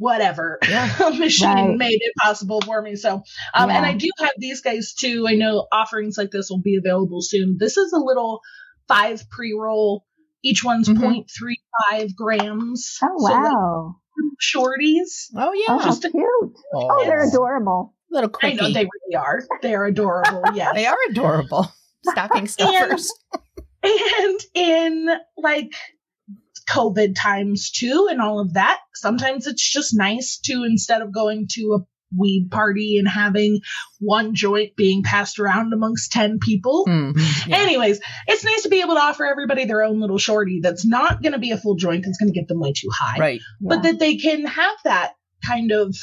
whatever 0.00 0.58
Yeah. 0.68 0.88
machine 1.18 1.48
Right. 1.48 1.76
made 1.76 1.98
it 2.00 2.12
possible 2.18 2.60
for 2.62 2.80
me. 2.82 2.96
So 2.96 3.22
um 3.54 3.70
and 3.70 3.84
I 3.86 3.92
do 3.92 4.08
have 4.18 4.32
these 4.38 4.60
guys 4.62 4.94
too. 4.94 5.26
I 5.28 5.34
know 5.34 5.66
offerings 5.70 6.16
like 6.18 6.30
this 6.30 6.48
will 6.50 6.62
be 6.62 6.76
available 6.76 7.20
soon. 7.22 7.56
This 7.60 7.76
is 7.76 7.92
a 7.92 7.98
little 7.98 8.40
five 8.88 9.28
pre-roll. 9.30 10.04
Each 10.42 10.64
one's 10.64 10.88
Mhm. 10.88 11.26
0.35 11.92 12.16
grams. 12.16 12.98
Oh 13.02 13.08
So 13.18 13.22
like 13.24 13.34
wow! 13.42 13.96
shorties. 14.42 15.26
Oh 15.36 15.52
yeah, 15.52 15.66
oh, 15.68 15.84
just 15.84 16.04
a- 16.06 16.10
cute! 16.10 16.24
oh, 16.24 16.52
Oh, 16.74 17.04
they're 17.04 17.28
adorable. 17.28 17.94
little 18.10 18.30
I 18.42 18.54
know 18.54 18.72
they 18.72 18.84
really 18.86 19.16
are. 19.16 19.42
They're 19.62 19.84
adorable. 19.84 20.42
Yes. 20.54 20.74
They 20.74 20.86
are 20.86 20.96
adorable. 21.10 21.70
Stocking 22.04 22.46
stuffers. 22.54 23.12
and 23.82 24.40
in 24.54 25.08
like 25.36 25.74
COVID 26.70 27.14
times 27.16 27.70
too, 27.70 28.08
and 28.10 28.20
all 28.20 28.40
of 28.40 28.54
that, 28.54 28.78
sometimes 28.94 29.46
it's 29.46 29.68
just 29.68 29.94
nice 29.94 30.38
to 30.44 30.64
instead 30.64 31.02
of 31.02 31.12
going 31.12 31.46
to 31.52 31.78
a 31.80 31.86
weed 32.16 32.48
party 32.50 32.98
and 32.98 33.06
having 33.08 33.60
one 34.00 34.34
joint 34.34 34.74
being 34.76 35.02
passed 35.04 35.38
around 35.38 35.72
amongst 35.72 36.10
10 36.10 36.40
people. 36.40 36.84
Mhm. 36.88 37.14
Yeah. 37.46 37.58
Anyways, 37.58 38.00
it's 38.26 38.44
nice 38.44 38.62
to 38.62 38.68
be 38.68 38.80
able 38.80 38.94
to 38.94 39.00
offer 39.00 39.24
everybody 39.24 39.64
their 39.64 39.84
own 39.84 40.00
little 40.00 40.18
shorty 40.18 40.58
that's 40.60 40.84
not 40.84 41.22
going 41.22 41.34
to 41.34 41.38
be 41.38 41.52
a 41.52 41.56
full 41.56 41.76
joint, 41.76 42.04
it's 42.06 42.18
going 42.18 42.32
to 42.32 42.38
get 42.38 42.48
them 42.48 42.58
way 42.58 42.72
too 42.72 42.88
high 42.92 43.16
Right. 43.18 43.40
but 43.60 43.76
Yeah. 43.84 43.92
that 43.92 44.00
they 44.00 44.16
can 44.16 44.44
have 44.44 44.74
that 44.84 45.12
kind 45.46 45.70
of 45.70 45.94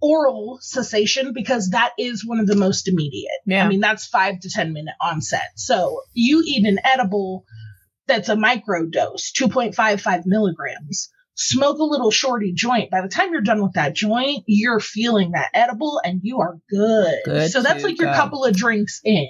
oral 0.00 0.58
cessation 0.60 1.32
because 1.32 1.70
that 1.70 1.92
is 1.98 2.24
one 2.26 2.40
of 2.40 2.46
the 2.46 2.56
most 2.56 2.88
immediate. 2.88 3.30
Yeah. 3.46 3.64
I 3.64 3.68
mean, 3.68 3.80
that's 3.80 4.06
five 4.06 4.40
to 4.40 4.48
10 4.50 4.72
minute 4.72 4.94
onset. 5.00 5.42
So 5.56 6.00
you 6.12 6.42
eat 6.46 6.66
an 6.66 6.78
edible 6.84 7.44
that's 8.06 8.28
a 8.28 8.36
micro 8.36 8.86
dose, 8.86 9.32
2.55 9.32 10.22
milligrams. 10.26 11.10
Smoke 11.34 11.78
a 11.78 11.84
little 11.84 12.10
shorty 12.10 12.52
joint. 12.52 12.90
By 12.90 13.00
the 13.00 13.08
time 13.08 13.32
you're 13.32 13.40
done 13.40 13.62
with 13.62 13.72
that 13.72 13.94
joint, 13.94 14.44
you're 14.46 14.80
feeling 14.80 15.32
that 15.32 15.50
edible 15.54 16.00
and 16.04 16.20
you 16.22 16.40
are 16.40 16.58
good. 16.68 17.14
Good 17.24 17.50
so 17.50 17.62
that's 17.62 17.82
like 17.82 17.98
your 17.98 18.10
go. 18.10 18.14
couple 18.14 18.44
of 18.44 18.54
drinks 18.54 19.00
in. 19.02 19.28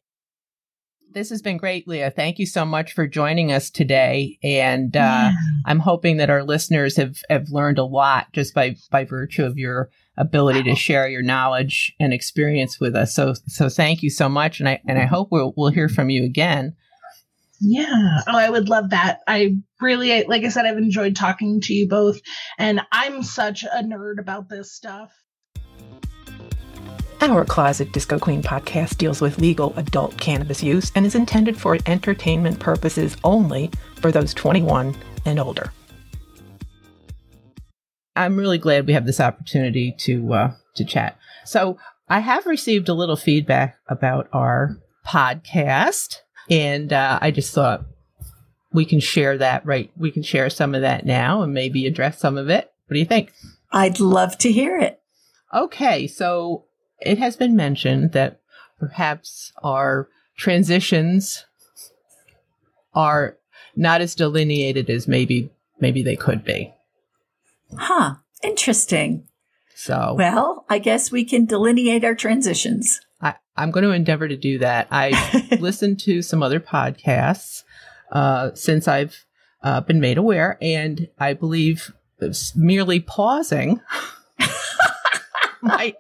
This 1.13 1.31
has 1.31 1.43
been 1.43 1.59
great, 1.59 1.87
Leah. 1.87 2.11
Thank 2.11 2.39
you 2.39 2.47
so 2.47 2.65
much 2.65 2.95
for 2.95 3.07
joining 3.07 3.53
us 3.53 3.71
today. 3.71 4.39
And 4.43 4.97
uh, 4.97 5.31
I'm 5.67 5.79
hoping 5.79 6.17
that 6.17 6.31
our 6.31 6.43
listeners 6.43 6.97
have, 6.97 7.19
have 7.29 7.51
learned 7.51 7.79
a 7.79 7.85
lot 7.85 8.33
just 8.33 8.55
by, 8.55 8.77
by 8.91 9.05
virtue 9.05 9.45
of 9.45 9.59
your 9.59 9.91
ability 10.17 10.63
to 10.65 10.75
share 10.75 11.09
your 11.09 11.23
knowledge 11.23 11.95
and 11.99 12.13
experience 12.13 12.81
with 12.81 12.95
us. 12.95 13.15
So 13.15 13.35
so 13.47 13.69
thank 13.69 14.03
you 14.03 14.11
so 14.11 14.29
much. 14.29 14.61
And 14.61 14.69
I 14.69 14.81
and 14.87 14.99
I 14.99 15.05
hope 15.05 15.29
we'll 15.31 15.55
we'll 15.57 15.71
hear 15.71 15.89
from 15.89 16.11
you 16.11 16.25
again. 16.25 16.75
Yeah. 17.65 18.19
Oh, 18.27 18.37
I 18.37 18.51
would 18.51 18.69
love 18.69 18.91
that. 18.91 19.21
I 19.29 19.55
really, 19.81 20.25
like 20.25 20.43
I 20.43 20.49
said, 20.49 20.67
I've 20.67 20.79
enjoyed 20.79 21.15
talking 21.15 21.61
to 21.63 21.73
you 21.73 21.89
both, 21.89 22.21
and 22.59 22.81
I'm 22.91 23.23
such 23.23 23.63
a 23.63 23.85
nerd 23.85 24.19
about 24.19 24.49
this 24.49 24.73
stuff. 24.73 25.13
Our 27.21 27.45
Closet 27.45 27.93
Disco 27.93 28.19
Queen 28.19 28.43
Pot-Cast 28.43 28.99
deals 28.99 29.21
with 29.21 29.39
legal 29.39 29.73
adult 29.77 30.19
cannabis 30.19 30.61
use 30.61 30.91
and 30.97 31.07
is 31.07 31.15
intended 31.15 31.57
for 31.57 31.79
entertainment 31.87 32.59
purposes 32.59 33.17
only 33.23 33.71
for 34.01 34.11
those 34.11 34.35
21 34.35 34.97
and 35.25 35.39
older. 35.39 35.73
I'm 38.17 38.37
really 38.37 38.59
glad 38.59 38.89
we 38.89 38.93
have 38.95 39.07
this 39.07 39.21
opportunity 39.21 39.95
to 40.01 40.35
uh, 40.35 40.53
to 40.75 40.85
chat. 40.85 41.17
So 41.45 41.79
I 42.09 42.19
have 42.19 42.45
received 42.45 42.89
a 42.89 42.95
little 42.95 43.17
feedback 43.17 43.77
about 43.89 44.29
our 44.33 44.79
podcast, 45.07 46.17
and 46.51 46.93
uh, 46.93 47.19
I 47.21 47.31
just 47.31 47.55
thought 47.55 47.87
we 48.73 48.85
can 48.85 49.01
share 49.01 49.39
that. 49.39 49.65
Right, 49.67 49.91
we 49.97 50.11
can 50.11 50.23
share 50.23 50.51
some 50.51 50.75
of 50.75 50.83
that 50.83 51.07
now 51.07 51.43
and 51.43 51.53
maybe 51.53 51.87
address 51.87 52.19
some 52.19 52.39
of 52.39 52.49
it. 52.49 52.73
What 52.87 52.95
do 52.95 53.01
you 53.01 53.07
think? 53.07 53.33
I'd 53.71 54.01
love 54.01 54.37
to 54.39 54.53
hear 54.53 54.79
it. 54.79 55.01
Okay, 55.55 56.07
so 56.07 56.65
it 57.01 57.19
has 57.19 57.37
been 57.37 57.57
mentioned 57.57 58.13
that 58.13 58.41
perhaps 58.79 59.53
our 59.63 60.09
transitions 60.37 61.47
are 62.95 63.37
not 63.75 64.01
as 64.01 64.15
delineated 64.15 64.91
as 64.91 65.09
maybe 65.09 65.51
maybe 65.81 66.03
they 66.03 66.17
could 66.17 66.45
be. 66.45 66.73
Huh. 67.77 68.17
Interesting. 68.43 69.27
So 69.75 70.15
Well, 70.17 70.65
I 70.69 70.79
guess 70.79 71.11
we 71.11 71.25
can 71.25 71.47
delineate 71.47 72.05
our 72.05 72.15
transitions. 72.15 73.01
I'm 73.57 73.71
going 73.71 73.85
to 73.85 73.91
endeavor 73.91 74.29
to 74.29 74.37
do 74.37 74.59
that. 74.59 74.89
I 74.91 75.49
listened 75.61 76.01
to 76.01 76.23
some 76.23 76.43
other 76.43 76.61
podcasts 76.61 77.63
uh, 78.11 78.51
since 78.55 78.89
I've 78.89 79.25
uh, 79.63 79.81
been 79.83 80.01
made 80.01 80.19
aware, 80.19 80.59
and 80.63 81.09
I 81.19 81.35
believe 81.35 81.93
merely 82.57 83.01
pausing 83.01 83.81
might 85.63 85.97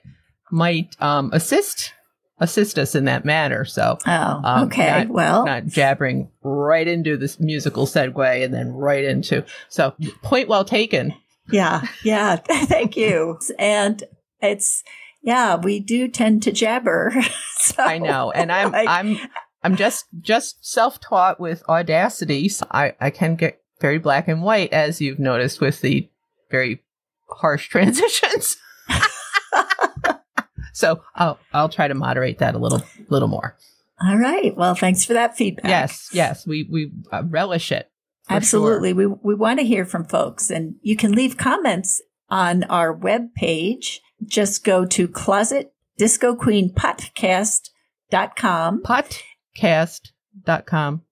might 0.51 0.97
um, 1.01 1.31
assist 1.33 1.93
assist 2.39 2.79
us 2.79 2.95
in 2.95 3.05
that 3.05 3.25
manner. 3.25 3.65
So 3.65 3.99
Oh, 4.07 4.41
Um, 4.45 4.67
okay. 4.67 5.05
not- 5.05 5.09
well, 5.09 5.47
not 5.47 5.67
jabbering 5.67 6.29
right 6.43 6.87
into 6.89 7.17
this 7.17 7.39
musical 7.39 7.87
segue 7.87 8.45
and 8.45 8.53
then 8.53 8.73
right 8.73 9.05
into. 9.05 9.45
So 9.69 9.95
point 10.23 10.49
well 10.49 10.65
taken. 10.65 11.15
yeah, 11.51 11.83
yeah. 12.05 12.37
Thank 12.47 12.97
you. 12.97 13.39
And 13.59 14.03
it's 14.41 14.83
Yeah, 15.23 15.57
we 15.57 15.81
do 15.81 16.09
tend 16.09 16.43
to 16.45 16.53
jabber. 16.53 17.15
so, 17.59 17.83
I 17.83 17.99
know, 17.99 18.31
and 18.33 18.51
I'm 18.51 18.73
like, 18.73 18.89
I'm 18.89 19.19
I'm 19.63 19.77
just 19.77 20.07
just 20.21 20.65
self 20.65 21.01
taught 21.01 21.39
with 21.39 21.63
audacity. 21.69 22.49
So 22.49 22.67
I 22.71 22.95
I 23.01 23.11
can 23.11 23.37
get 23.37 23.63
very 23.81 23.99
black 23.99 24.29
and 24.29 24.43
white, 24.43 24.73
as 24.73 25.01
you've 25.01 25.19
noticed 25.19 25.61
with 25.61 25.81
the 25.81 26.09
very 26.51 26.83
harsh 27.29 27.69
transitions. 27.71 28.57
so 30.73 31.03
I'll 31.15 31.39
I'll 31.53 31.69
try 31.69 31.89
to 31.89 31.95
moderate 31.95 32.39
that 32.39 32.55
a 32.55 32.59
little 32.59 32.83
little 33.09 33.29
more. 33.29 33.57
All 34.05 34.17
right. 34.17 34.57
Well, 34.57 34.75
thanks 34.75 35.05
for 35.05 35.13
that 35.13 35.37
feedback. 35.37 35.69
Yes, 35.69 36.09
yes, 36.13 36.47
we 36.47 36.67
we 36.69 36.91
uh, 37.13 37.23
relish 37.25 37.71
it. 37.71 37.89
Absolutely. 38.29 38.91
sure. 38.91 39.11
We, 39.11 39.17
we 39.23 39.35
want 39.35 39.59
to 39.59 39.65
hear 39.65 39.85
from 39.85 40.05
folks 40.05 40.51
and 40.51 40.77
you 40.81 40.97
can 40.97 41.13
leave 41.13 41.37
comments 41.37 42.01
on 42.29 42.65
our 42.65 42.93
web 42.93 43.35
page. 43.35 44.01
Just 44.27 44.65
go 44.65 44.85
to 44.87 45.07
closet 45.09 45.73
disco 45.99 46.35
queen 46.35 46.73
podcast.com 46.75 48.83
Podcast.com. 48.83 51.03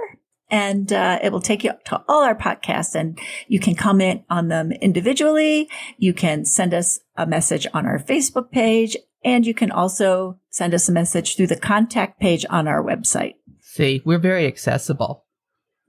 and 0.49 0.91
uh, 0.91 1.19
it 1.21 1.31
will 1.31 1.41
take 1.41 1.63
you 1.63 1.73
to 1.85 2.01
all 2.07 2.23
our 2.23 2.35
podcasts. 2.35 2.95
And 2.95 3.19
you 3.47 3.59
can 3.59 3.75
comment 3.75 4.23
on 4.29 4.47
them 4.47 4.71
individually. 4.71 5.69
You 5.97 6.13
can 6.13 6.45
send 6.45 6.73
us 6.73 6.99
a 7.15 7.25
message 7.25 7.67
on 7.73 7.85
our 7.85 7.99
Facebook 7.99 8.51
page, 8.51 8.95
and 9.23 9.45
you 9.45 9.53
can 9.53 9.71
also 9.71 10.39
send 10.49 10.73
us 10.73 10.87
a 10.87 10.93
message 10.93 11.35
through 11.35 11.47
the 11.47 11.59
contact 11.59 12.19
page 12.19 12.45
on 12.49 12.67
our 12.67 12.83
website. 12.83 13.35
See, 13.61 14.01
we're 14.05 14.19
very 14.19 14.45
accessible. 14.47 15.25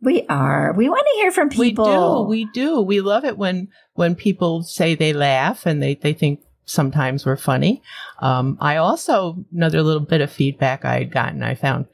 We 0.00 0.24
are. 0.28 0.72
We 0.74 0.88
want 0.88 1.06
to 1.06 1.20
hear 1.20 1.32
from 1.32 1.48
people. 1.48 2.26
We 2.28 2.44
do. 2.44 2.50
We 2.52 2.52
do. 2.52 2.80
We 2.80 3.00
love 3.00 3.24
it 3.24 3.36
when 3.36 3.68
when 3.94 4.14
people 4.14 4.62
say 4.62 4.94
they 4.94 5.12
laugh 5.12 5.66
and 5.66 5.82
they 5.82 5.94
they 5.96 6.12
think 6.12 6.40
sometimes 6.66 7.26
we're 7.26 7.36
funny. 7.36 7.82
Um, 8.20 8.58
I 8.60 8.76
also 8.76 9.44
another 9.52 9.82
little 9.82 10.04
bit 10.04 10.20
of 10.20 10.30
feedback 10.30 10.84
I 10.84 10.98
had 10.98 11.10
gotten. 11.10 11.42
I 11.42 11.54
found 11.54 11.86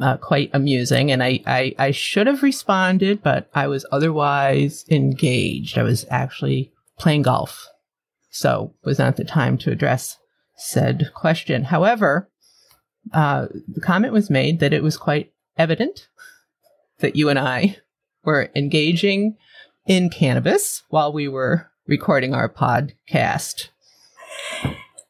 uh, 0.00 0.16
quite 0.18 0.50
amusing, 0.52 1.10
and 1.10 1.22
I, 1.22 1.40
I 1.46 1.74
I 1.78 1.90
should 1.90 2.26
have 2.26 2.42
responded, 2.42 3.22
but 3.22 3.48
I 3.54 3.66
was 3.66 3.86
otherwise 3.90 4.84
engaged. 4.90 5.78
I 5.78 5.82
was 5.82 6.04
actually 6.10 6.72
playing 6.98 7.22
golf, 7.22 7.66
so 8.30 8.74
was 8.84 8.98
not 8.98 9.16
the 9.16 9.24
time 9.24 9.58
to 9.58 9.70
address 9.70 10.18
said 10.56 11.10
question. 11.14 11.64
However, 11.64 12.30
uh, 13.12 13.46
the 13.68 13.80
comment 13.80 14.12
was 14.12 14.30
made 14.30 14.60
that 14.60 14.72
it 14.72 14.82
was 14.82 14.96
quite 14.96 15.32
evident 15.56 16.08
that 16.98 17.16
you 17.16 17.28
and 17.28 17.38
I 17.38 17.76
were 18.24 18.50
engaging 18.56 19.36
in 19.86 20.10
cannabis 20.10 20.82
while 20.88 21.12
we 21.12 21.28
were 21.28 21.70
recording 21.86 22.34
our 22.34 22.48
podcast. 22.48 23.68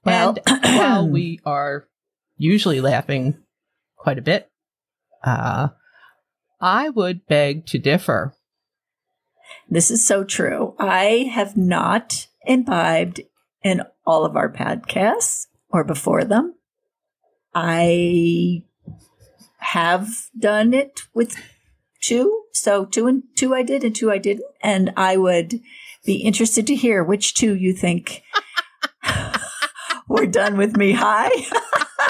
Well- 0.05 0.37
and 0.47 0.79
while 0.79 1.09
we 1.11 1.41
are 1.45 1.89
usually 2.37 2.81
laughing 2.81 3.39
quite 3.97 4.19
a 4.19 4.23
bit, 4.23 4.51
uh, 5.25 5.69
I 6.61 6.91
would 6.91 7.27
beg 7.27 7.67
to 7.67 7.79
differ. 7.79 8.35
This 9.69 9.91
is 9.91 10.07
so 10.07 10.25
true. 10.25 10.75
I 10.79 11.31
have 11.33 11.57
not 11.57 12.29
imbibed 12.45 13.21
in 13.63 13.83
all 14.07 14.25
of 14.25 14.37
our 14.37 14.51
podcasts 14.51 15.47
or 15.71 15.85
before 15.85 16.25
them. 16.25 16.55
I 17.55 18.63
have 19.59 20.09
done 20.39 20.73
it 20.73 21.01
with 21.15 21.37
two. 22.01 22.45
So 22.53 22.85
two 22.85 23.07
and 23.07 23.25
two 23.37 23.55
I 23.55 23.63
did 23.63 23.83
and 23.83 23.95
two 23.95 24.11
I 24.11 24.19
didn't. 24.19 24.47
And 24.63 24.93
I 24.97 25.17
would 25.17 25.61
be 26.05 26.17
interested 26.17 26.67
to 26.69 26.77
hear 26.77 27.03
which 27.03 27.35
two 27.35 27.55
you 27.55 27.73
think 27.73 28.23
were 30.09 30.27
done 30.27 30.57
with 30.57 30.77
me 30.77 30.93
high 30.93 31.33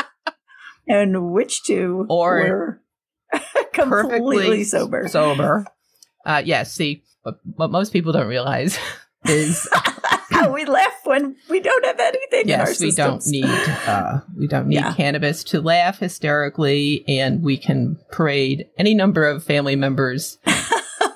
and 0.88 1.32
which 1.32 1.62
two 1.64 2.06
Or 2.10 2.34
were 2.34 2.82
completely 3.76 4.36
Perfectly 4.36 4.64
sober. 4.64 5.08
Sober. 5.08 5.66
Uh, 6.24 6.42
yes. 6.44 6.72
see, 6.72 7.04
what, 7.22 7.38
what 7.56 7.70
most 7.70 7.92
people 7.92 8.12
don't 8.12 8.26
realize 8.28 8.78
is 9.26 9.68
how 10.30 10.52
we 10.52 10.64
laugh 10.64 10.92
when 11.04 11.36
we 11.48 11.60
don't 11.60 11.84
have 11.84 11.98
anything 12.00 12.48
in 12.48 12.60
our 12.60 12.68
yes, 12.68 12.80
we 12.80 12.90
don't 12.92 13.24
need 13.26 13.44
uh, 13.44 14.20
we 14.36 14.46
don't 14.46 14.66
need 14.68 14.76
Yeah. 14.76 14.92
cannabis 14.94 15.44
to 15.44 15.60
laugh 15.60 15.98
hysterically, 16.00 17.04
and 17.08 17.42
we 17.42 17.56
can 17.56 17.98
parade 18.10 18.66
any 18.78 18.94
number 18.94 19.24
of 19.28 19.44
family 19.44 19.76
members 19.76 20.38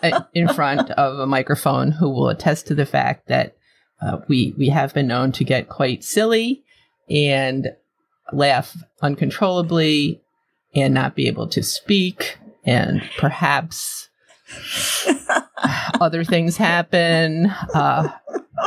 uh, 0.03 0.21
in 0.35 0.49
front 0.49 0.91
of 0.93 1.19
a 1.19 1.27
microphone 1.27 1.93
who 1.93 2.09
will 2.09 2.29
attest 2.29 2.67
to 2.69 2.75
the 2.75 2.87
fact 2.87 3.29
that 3.29 3.57
uh, 4.01 4.19
we 4.29 4.55
we 4.57 4.69
have 4.69 4.95
been 4.95 5.07
known 5.09 5.33
to 5.33 5.45
get 5.45 5.69
quite 5.69 6.03
silly 6.05 6.63
and 7.09 7.69
laugh 8.33 8.77
uncontrollably 9.03 10.21
and 10.75 10.95
not 10.95 11.17
be 11.17 11.27
able 11.27 11.49
to 11.49 11.63
speak 11.63 12.39
and 12.71 13.03
perhaps 13.19 14.09
other 16.01 16.25
things 16.25 16.57
happen. 16.57 17.47
Uh 17.75 18.11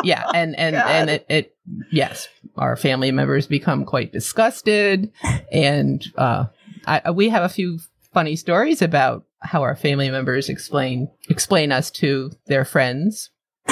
yeah 0.04 0.30
and 0.34 0.58
and 0.58 0.76
and 0.76 1.10
it, 1.10 1.26
it 1.30 1.56
yes 1.92 2.28
our 2.58 2.76
family 2.76 3.12
members 3.12 3.48
become 3.48 3.86
quite 3.86 4.12
disgusted. 4.12 5.12
And 5.52 6.06
uh 6.18 6.46
I, 6.86 7.12
we 7.12 7.30
have 7.30 7.44
a 7.44 7.50
few 7.50 7.80
funny 8.13 8.36
stories 8.36 8.82
about 8.82 9.26
how 9.39 9.62
our 9.62 9.76
family 9.76 10.10
members 10.10 10.50
explain 10.50 11.10
explain 11.30 11.72
us 11.72 11.92
to 11.92 12.32
their 12.48 12.66
friends. 12.66 13.30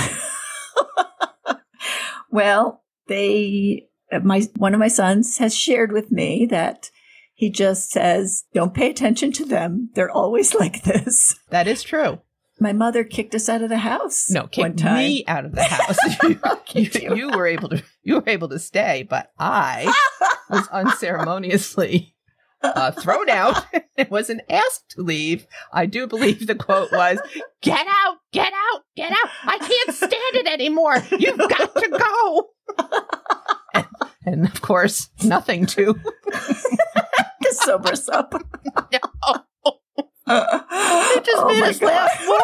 Well, 2.32 2.82
they, 3.08 3.90
my, 4.24 4.44
one 4.56 4.74
of 4.74 4.80
my 4.80 4.88
sons 4.88 5.38
has 5.38 5.56
shared 5.56 5.92
with 5.92 6.12
me 6.12 6.46
that 6.48 6.90
he 7.42 7.50
just 7.50 7.90
says, 7.90 8.44
don't 8.54 8.76
pay 8.76 8.92
attention 8.92 9.32
to 9.32 9.46
them. 9.46 9.90
They're 9.96 10.12
always 10.12 10.54
like 10.64 10.84
this. 10.84 11.40
that 11.50 11.68
is 11.68 11.82
true 11.82 12.20
My 12.60 12.72
mother 12.72 13.04
kicked 13.04 13.34
us 13.34 13.50
out 13.50 13.64
of 13.64 13.70
the 13.70 13.80
house. 13.80 14.30
no 14.30 14.42
one 14.42 14.50
kick 14.50 14.78
time. 14.78 14.96
me 14.98 15.26
out 15.28 15.46
of 15.46 15.56
the 15.56 15.64
house 15.64 15.98
you, 16.76 16.90
you, 17.02 17.16
you 17.16 17.30
were 17.32 17.48
able 17.48 17.70
to 17.70 17.84
you 18.04 18.16
were 18.18 18.30
able 18.30 18.48
to 18.50 18.60
stay 18.60 19.02
but 19.10 19.32
i 19.40 19.92
was 20.52 20.68
unceremoniously 20.68 22.16
uh, 22.62 22.92
thrown 22.92 23.28
out 23.28 23.66
and 23.98 24.08
wasn't 24.12 24.42
asked 24.48 24.92
to 24.92 25.02
leave. 25.02 25.48
I 25.74 25.88
do 25.88 26.06
believe 26.06 26.46
the 26.46 26.54
quote 26.54 26.92
was, 26.92 27.18
Get 27.64 27.88
out, 27.88 28.18
get 28.32 28.54
out, 28.54 28.82
get 28.96 29.12
out. 29.12 29.30
I 29.46 29.58
can't 29.58 29.96
stand 29.96 30.36
it 30.36 30.46
anymore. 30.46 30.98
You've 31.18 31.40
got 31.40 31.76
to 31.76 31.90
go. 31.90 32.50
and, 33.74 33.86
and 34.28 34.46
of 34.46 34.62
course, 34.62 35.10
nothing 35.24 35.66
to. 35.68 35.96
Sober 37.96 38.12
up. 38.12 38.34
It 38.92 39.02
it 40.28 41.26
just 41.26 41.46
made 41.48 41.64
us 41.64 41.82
laugh 41.82 42.24
more. 42.26 42.40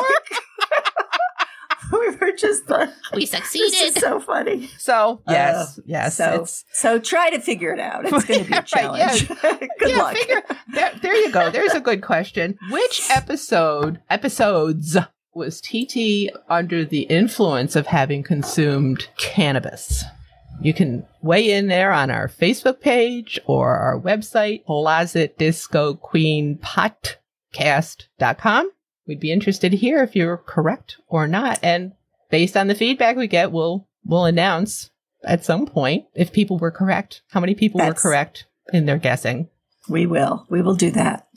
we 2.02 2.10
were 2.18 2.32
just, 2.38 2.70
uh, 2.70 2.88
We 3.14 3.26
succeeded. 3.26 3.72
this 3.72 3.96
is 3.96 4.02
so 4.02 4.20
funny. 4.20 4.70
So, 4.78 5.22
yes, 5.28 5.78
Uh, 5.78 5.82
yes. 5.86 6.18
So, 6.18 6.42
it's, 6.42 6.66
so 6.74 7.00
try 7.00 7.30
to 7.30 7.40
figure 7.40 7.72
it 7.74 7.80
out. 7.80 8.06
It's 8.06 8.26
going 8.26 8.44
to 8.44 8.50
be 8.50 8.54
a 8.54 8.58
Right, 8.76 8.98
yeah. 8.98 9.16
challenge. 9.16 9.28
Good 9.80 9.90
yeah, 9.90 9.98
luck. 9.98 10.18
figure, 10.18 10.42
there, 10.74 10.92
there 11.02 11.16
you 11.16 11.32
go. 11.32 11.50
There's 11.50 11.74
a 11.74 11.80
good 11.80 12.02
question. 12.02 12.58
Which 12.72 13.02
episode, 13.10 14.02
episodes, 14.10 14.98
was 15.34 15.62
TT 15.62 16.30
under 16.50 16.84
the 16.84 17.02
influence 17.04 17.76
of 17.76 17.88
having 17.88 18.24
consumed 18.24 19.08
cannabis? 19.18 20.04
You 20.60 20.74
can 20.74 21.06
weigh 21.22 21.52
in 21.52 21.68
there 21.68 21.92
on 21.92 22.10
our 22.10 22.28
Facebook 22.28 22.82
page 22.82 23.40
or 23.46 23.76
our 23.76 24.00
website, 24.00 24.64
Closet 24.66 25.38
Disco 25.38 25.94
Queen 25.94 26.58
We'd 29.08 29.20
be 29.20 29.32
interested 29.32 29.72
to 29.72 29.78
hear 29.78 30.04
if 30.04 30.16
you're 30.16 30.38
correct 30.38 30.98
or 31.08 31.28
not. 31.28 31.60
And 31.62 31.94
based 32.30 32.58
on 32.58 32.68
the 32.68 32.76
feedback 32.76 33.16
we 33.16 33.28
get, 33.28 33.52
we'll 33.52 33.88
we'll 34.04 34.26
announce 34.26 34.90
at 35.24 35.46
some 35.46 35.66
point 35.66 36.06
if 36.16 36.34
people 36.34 36.58
were 36.58 36.72
correct. 36.72 37.22
How 37.30 37.40
many 37.40 37.54
people 37.54 37.78
That's- 37.78 38.04
were 38.04 38.10
correct 38.10 38.46
in 38.74 38.86
their 38.86 38.98
guessing? 38.98 39.50
We 39.88 40.06
will. 40.06 40.46
We 40.50 40.62
will 40.62 40.76
do 40.76 40.92
that. 40.92 41.28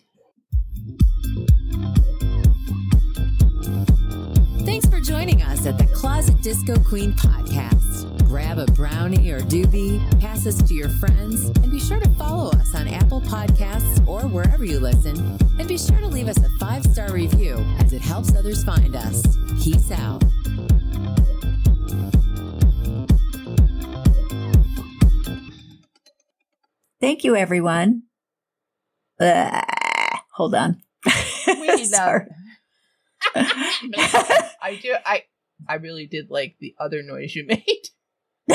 Thanks 4.64 4.86
for 4.86 5.00
joining 5.00 5.42
us 5.42 5.66
at 5.66 5.78
the 5.78 5.88
Closet 5.94 6.42
Disco 6.42 6.76
Queen 6.80 7.12
podcast 7.12 8.19
grab 8.30 8.58
a 8.58 8.66
brownie 8.74 9.28
or 9.32 9.40
doobie, 9.40 9.98
pass 10.20 10.46
us 10.46 10.62
to 10.62 10.72
your 10.72 10.88
friends, 10.88 11.46
and 11.46 11.68
be 11.68 11.80
sure 11.80 11.98
to 11.98 12.08
follow 12.10 12.52
us 12.52 12.74
on 12.76 12.86
Apple 12.86 13.20
Podcasts 13.22 14.06
or 14.06 14.20
wherever 14.28 14.64
you 14.64 14.78
listen. 14.78 15.18
And 15.58 15.66
be 15.66 15.76
sure 15.76 15.98
to 15.98 16.06
leave 16.06 16.28
us 16.28 16.38
a 16.38 16.48
five 16.60 16.84
star 16.86 17.12
review 17.12 17.56
as 17.80 17.92
it 17.92 18.00
helps 18.00 18.32
others 18.36 18.62
find 18.62 18.94
us. 18.94 19.26
Peace 19.64 19.90
out. 19.90 20.22
Thank 27.00 27.24
you, 27.24 27.34
everyone. 27.34 28.04
Uh, 29.18 29.60
hold 30.34 30.54
on. 30.54 30.80
Sorry. 31.82 32.26
I 33.34 34.78
do. 34.80 34.94
I 35.04 35.24
I 35.68 35.74
really 35.74 36.06
did 36.06 36.30
like 36.30 36.54
the 36.60 36.76
other 36.78 37.02
noise 37.02 37.34
you 37.34 37.44
made 37.44 37.90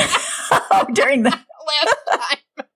oh, 0.00 0.86
during 0.94 1.22
the 1.22 1.30
last 1.66 1.96
time. 2.10 2.66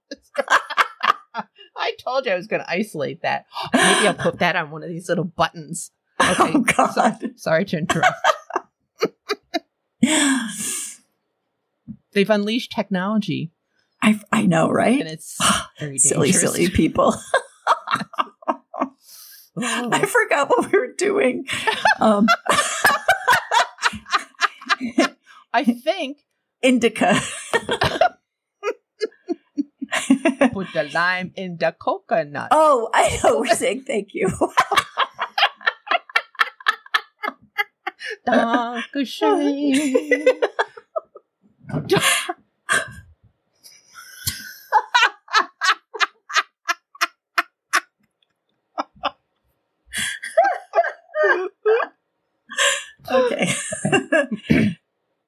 I 1.77 1.93
told 2.03 2.27
you 2.27 2.33
I 2.33 2.37
was 2.37 2.47
going 2.47 2.63
to 2.63 2.71
isolate 2.71 3.23
that. 3.23 3.47
Maybe 3.73 4.07
I'll 4.09 4.15
put 4.15 4.39
that 4.41 4.55
on 4.57 4.71
one 4.71 4.83
of 4.83 4.89
these 4.91 5.09
little 5.09 5.25
buttons. 5.25 5.91
Okay. 6.21 6.53
oh 6.55 6.61
god, 6.61 6.91
So- 6.93 7.29
sorry 7.37 7.65
to 7.67 7.79
interrupt. 7.79 8.17
They've 12.13 12.29
unleashed 12.31 12.73
technology, 12.73 13.53
I 14.03 14.21
I 14.33 14.45
know, 14.47 14.69
right? 14.71 15.01
and 15.01 15.09
it's 15.09 15.39
very 15.79 15.99
Silly, 15.99 16.33
silly 16.33 16.69
people. 16.69 17.15
Oh. 19.63 19.89
I 19.93 20.07
forgot 20.07 20.49
what 20.49 20.71
we 20.73 20.79
were 20.79 20.93
doing. 20.97 21.47
Um, 22.01 22.27
I 25.53 25.65
think 25.65 26.19
indica. 26.63 27.21
put 30.53 30.69
the 30.73 30.89
lime 30.95 31.33
in 31.37 31.59
the 31.59 31.75
coconut. 31.79 32.49
oh, 32.51 32.89
I 32.95 33.21
know. 33.23 33.41
We're 33.41 33.55
saying 33.55 33.83
thank 33.83 34.15
you. 34.15 34.29
Dark 38.27 38.85